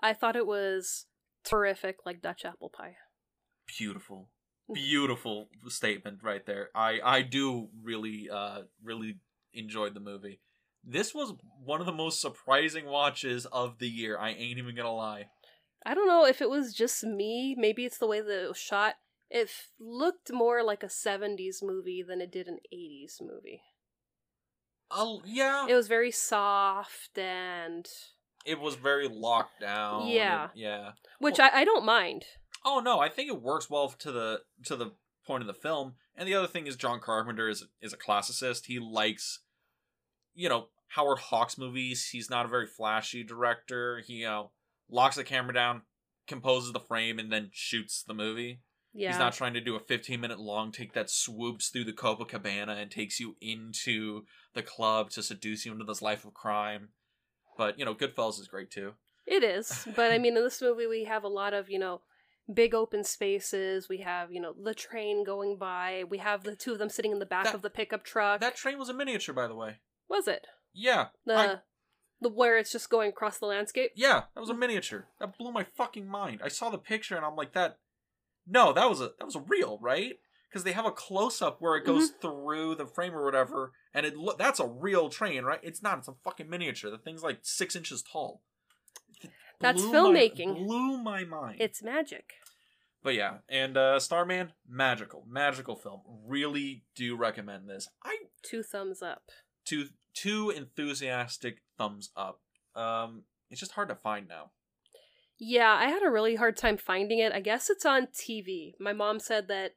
[0.00, 1.06] I thought it was
[1.44, 2.94] terrific, like Dutch apple pie.
[3.78, 4.28] Beautiful,
[4.72, 6.70] beautiful statement right there.
[6.74, 9.18] I I do really uh really
[9.52, 10.40] enjoyed the movie.
[10.84, 11.34] This was
[11.64, 14.18] one of the most surprising watches of the year.
[14.18, 15.26] I ain't even gonna lie.
[15.86, 17.54] I don't know if it was just me.
[17.58, 18.94] Maybe it's the way that it was shot.
[19.30, 23.62] It f- looked more like a 70s movie than it did an 80s movie.
[24.90, 27.86] Oh yeah, It was very soft and.
[28.44, 30.06] it was very locked down.
[30.08, 30.44] Yeah.
[30.46, 30.90] It- yeah.
[31.18, 32.24] Which I, I don't mind.
[32.64, 34.92] Oh no, I think it works well to the to the
[35.26, 35.94] point of the film.
[36.14, 38.66] And the other thing is John Carpenter is is a classicist.
[38.66, 39.40] He likes
[40.34, 42.08] you know, Howard Hawks movies.
[42.10, 44.02] He's not a very flashy director.
[44.06, 44.50] He you know,
[44.90, 45.82] locks the camera down,
[46.26, 48.60] composes the frame and then shoots the movie.
[48.94, 49.08] Yeah.
[49.08, 52.80] He's not trying to do a 15 minute long take that swoops through the Copacabana
[52.80, 56.90] and takes you into the club to seduce you into this life of crime.
[57.56, 58.92] But, you know, Goodfellas is great too.
[59.24, 62.00] It is, but I mean, in this movie, we have a lot of you know
[62.52, 63.88] big open spaces.
[63.88, 66.04] We have you know the train going by.
[66.08, 68.40] We have the two of them sitting in the back That- of the pickup truck.
[68.40, 69.78] That train was a miniature, by the way.
[70.08, 71.08] was it Yeah.
[71.24, 71.60] the I-
[72.20, 73.92] the where it's just going across the landscape?
[73.96, 75.08] Yeah, that was a miniature.
[75.18, 76.40] That blew my fucking mind.
[76.44, 77.78] I saw the picture and I'm like, that.
[78.46, 80.18] No, that was a that was a real, right?
[80.48, 82.20] Because they have a close up where it goes mm-hmm.
[82.20, 85.60] through the frame or whatever, and it lo- that's a real train, right?
[85.62, 85.98] It's not.
[85.98, 86.90] It's a fucking miniature.
[86.90, 88.42] The thing's like six inches tall.
[89.62, 90.48] That's filmmaking.
[90.58, 91.56] My, blew my mind.
[91.60, 92.34] It's magic.
[93.02, 96.02] But yeah, and uh Starman, magical, magical film.
[96.26, 97.88] Really do recommend this.
[98.04, 99.22] I Two thumbs up.
[99.64, 102.40] two two enthusiastic thumbs up.
[102.74, 104.50] Um, it's just hard to find now.
[105.38, 107.32] Yeah, I had a really hard time finding it.
[107.32, 108.74] I guess it's on TV.
[108.78, 109.72] My mom said that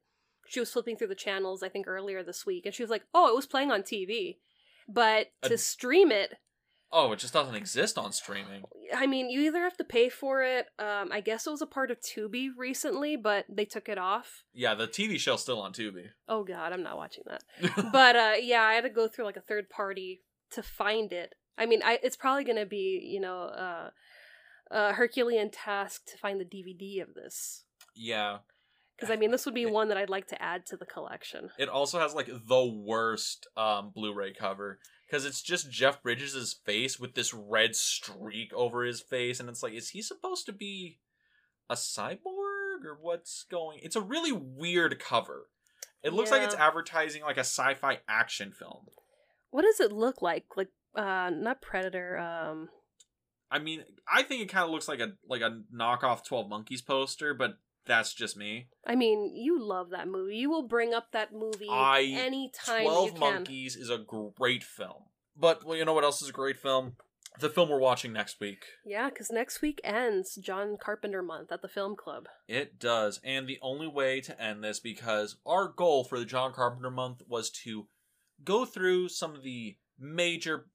[0.47, 3.03] she was flipping through the channels, I think earlier this week, and she was like,
[3.13, 4.37] "Oh, it was playing on TV."
[4.87, 6.35] But to Uh, stream it,
[6.91, 8.63] Oh, it just doesn't exist on streaming.
[8.95, 10.67] I mean, you either have to pay for it.
[10.79, 14.43] Um, I guess it was a part of Tubi recently, but they took it off.
[14.53, 16.09] Yeah, the TV show's still on Tubi.
[16.29, 17.43] Oh God, I'm not watching that.
[17.91, 20.21] but uh, yeah, I had to go through like a third party
[20.51, 21.35] to find it.
[21.57, 23.89] I mean, I it's probably gonna be you know uh,
[24.71, 27.63] a Herculean task to find the DVD of this
[27.95, 28.39] yeah.
[28.95, 31.49] because I mean this would be one that I'd like to add to the collection.
[31.57, 36.99] It also has like the worst um Blu-ray cover because it's just Jeff Bridges' face
[36.99, 40.99] with this red streak over his face, and it's like, is he supposed to be
[41.69, 43.79] a cyborg or what's going?
[43.83, 45.47] It's a really weird cover.
[46.03, 48.85] It looks like it's advertising like a sci-fi action film.
[49.49, 50.45] What does it look like?
[50.55, 52.17] Like uh, not Predator.
[52.19, 52.69] Um,
[53.49, 56.81] I mean, I think it kind of looks like a like a knockoff Twelve Monkeys
[56.81, 58.67] poster, but that's just me.
[58.85, 60.35] I mean, you love that movie.
[60.37, 63.17] You will bring up that movie I- anytime you Twelve.
[63.19, 65.03] Monkeys is a great film,
[65.35, 66.97] but well, you know what else is a great film?
[67.39, 68.63] The film we're watching next week.
[68.85, 72.27] Yeah, because next week ends John Carpenter month at the film club.
[72.47, 76.53] It does, and the only way to end this because our goal for the John
[76.53, 77.87] Carpenter month was to
[78.43, 80.67] go through some of the major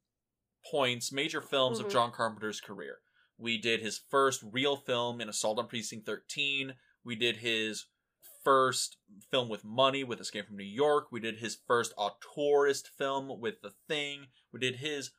[0.71, 1.87] points, major films Mhm.
[1.87, 3.01] of John Carpenter's career.
[3.39, 6.75] We did his first real film in Assault on Precinct 13.
[7.05, 7.87] We did his
[8.45, 8.97] first
[9.31, 11.07] film with money with Escape from New York.
[11.11, 14.27] We did his first auteurist film with The Thing.
[14.53, 15.11] We did his,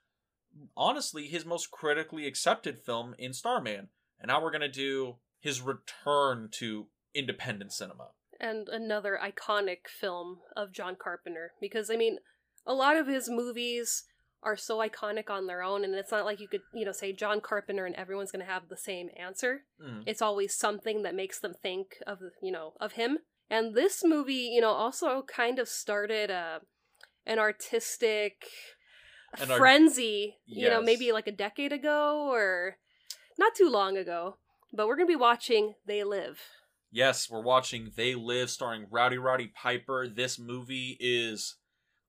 [0.75, 3.89] honestly, his most critically accepted film in Starman.
[4.19, 8.09] And now we're going to do his return to independent cinema.
[8.39, 11.51] And another iconic film of John Carpenter.
[11.59, 12.17] Because, I mean,
[12.65, 14.03] a lot of his movies
[14.43, 17.13] are so iconic on their own, and it's not like you could, you know, say
[17.13, 19.61] John Carpenter and everyone's going to have the same answer.
[19.79, 20.03] Mm.
[20.05, 23.19] It's always something that makes them think of, you know, of him.
[23.49, 26.61] And this movie, you know, also kind of started a,
[27.25, 28.45] an artistic
[29.39, 32.77] An art- frenzy, you know, maybe like a decade ago or
[33.37, 34.37] not too long ago.
[34.73, 36.39] But we're going to be watching They Live.
[36.91, 40.07] Yes, we're watching They Live starring Rowdy Roddy Piper.
[40.07, 41.57] This movie is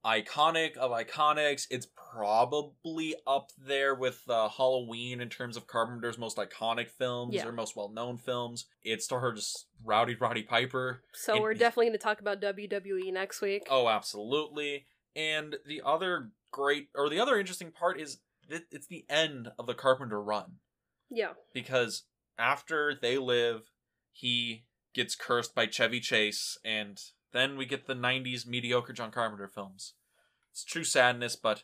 [0.04, 1.66] iconic of iconics.
[1.70, 7.46] It's probably up there with uh, Halloween in terms of Carpenter's most iconic films Yeah.
[7.46, 8.66] or most well known films.
[8.82, 11.02] It stars Rowdy Roddy Piper.
[11.14, 13.66] So It- we're definitely going to talk about WWE next week.
[13.70, 14.86] Oh, absolutely.
[15.14, 19.66] And the other great, or the other interesting part is that it's the end of
[19.66, 20.56] the Carpenter run
[21.10, 21.34] Yeah.
[21.54, 22.04] because
[22.38, 23.70] after They Live,
[24.10, 27.00] he gets cursed by Chevy Chase, and
[27.32, 29.94] then we get the '90s mediocre John Carpenter films.
[30.50, 31.62] It's true sadness, but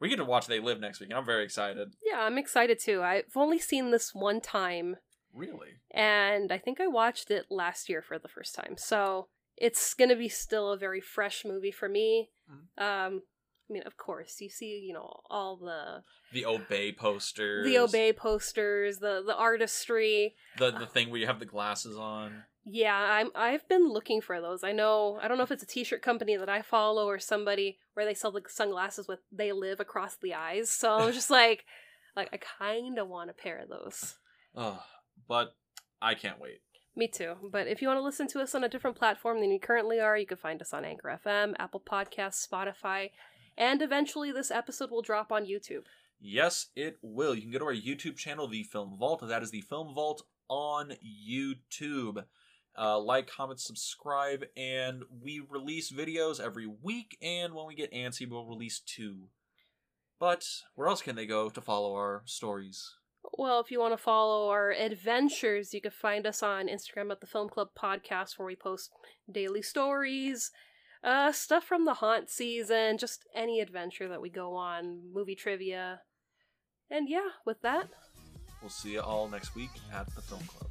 [0.00, 1.94] we get to watch They Live next week, and I'm very excited.
[2.04, 3.02] Yeah, I'm excited too.
[3.02, 4.96] I've only seen this one time,
[5.32, 5.74] Really?
[5.90, 8.76] and I think I watched it last year for the first time.
[8.78, 12.30] So it's gonna be still a very fresh movie for me.
[12.50, 12.82] Mhm.
[12.82, 13.22] Um,
[13.68, 16.02] I mean, of course, you see, you know, all the
[16.32, 17.64] The Obey posters.
[17.66, 20.34] the obey posters, the the artistry.
[20.58, 22.44] The the thing where you have the glasses on.
[22.64, 24.62] Yeah, I'm I've been looking for those.
[24.62, 27.78] I know I don't know if it's a t-shirt company that I follow or somebody
[27.94, 30.70] where they sell the sunglasses with they live across the eyes.
[30.70, 31.64] So I'm just like
[32.14, 34.16] like I kind of want a pair of those.
[34.56, 34.78] Ugh,
[35.26, 35.56] but
[36.00, 36.60] I can't wait.
[36.94, 37.34] Me too.
[37.50, 39.98] But if you want to listen to us on a different platform than you currently
[39.98, 43.10] are, you can find us on Anchor FM, Apple Podcasts, Spotify,
[43.56, 45.84] and eventually this episode will drop on YouTube.
[46.20, 47.34] Yes, it will.
[47.34, 49.26] You can go to our YouTube channel, The Film Vault.
[49.26, 52.24] That is The Film Vault on YouTube.
[52.78, 57.18] Uh, like, comment, subscribe, and we release videos every week.
[57.20, 59.28] And when we get antsy, we'll release two.
[60.18, 60.44] But
[60.74, 62.94] where else can they go to follow our stories?
[63.34, 67.20] Well, if you want to follow our adventures, you can find us on Instagram at
[67.20, 68.90] the Film Club Podcast, where we post
[69.30, 70.50] daily stories,
[71.04, 76.00] uh, stuff from the haunt season, just any adventure that we go on, movie trivia.
[76.90, 77.88] And yeah, with that,
[78.62, 80.70] We'll see you all next week at the Film Club.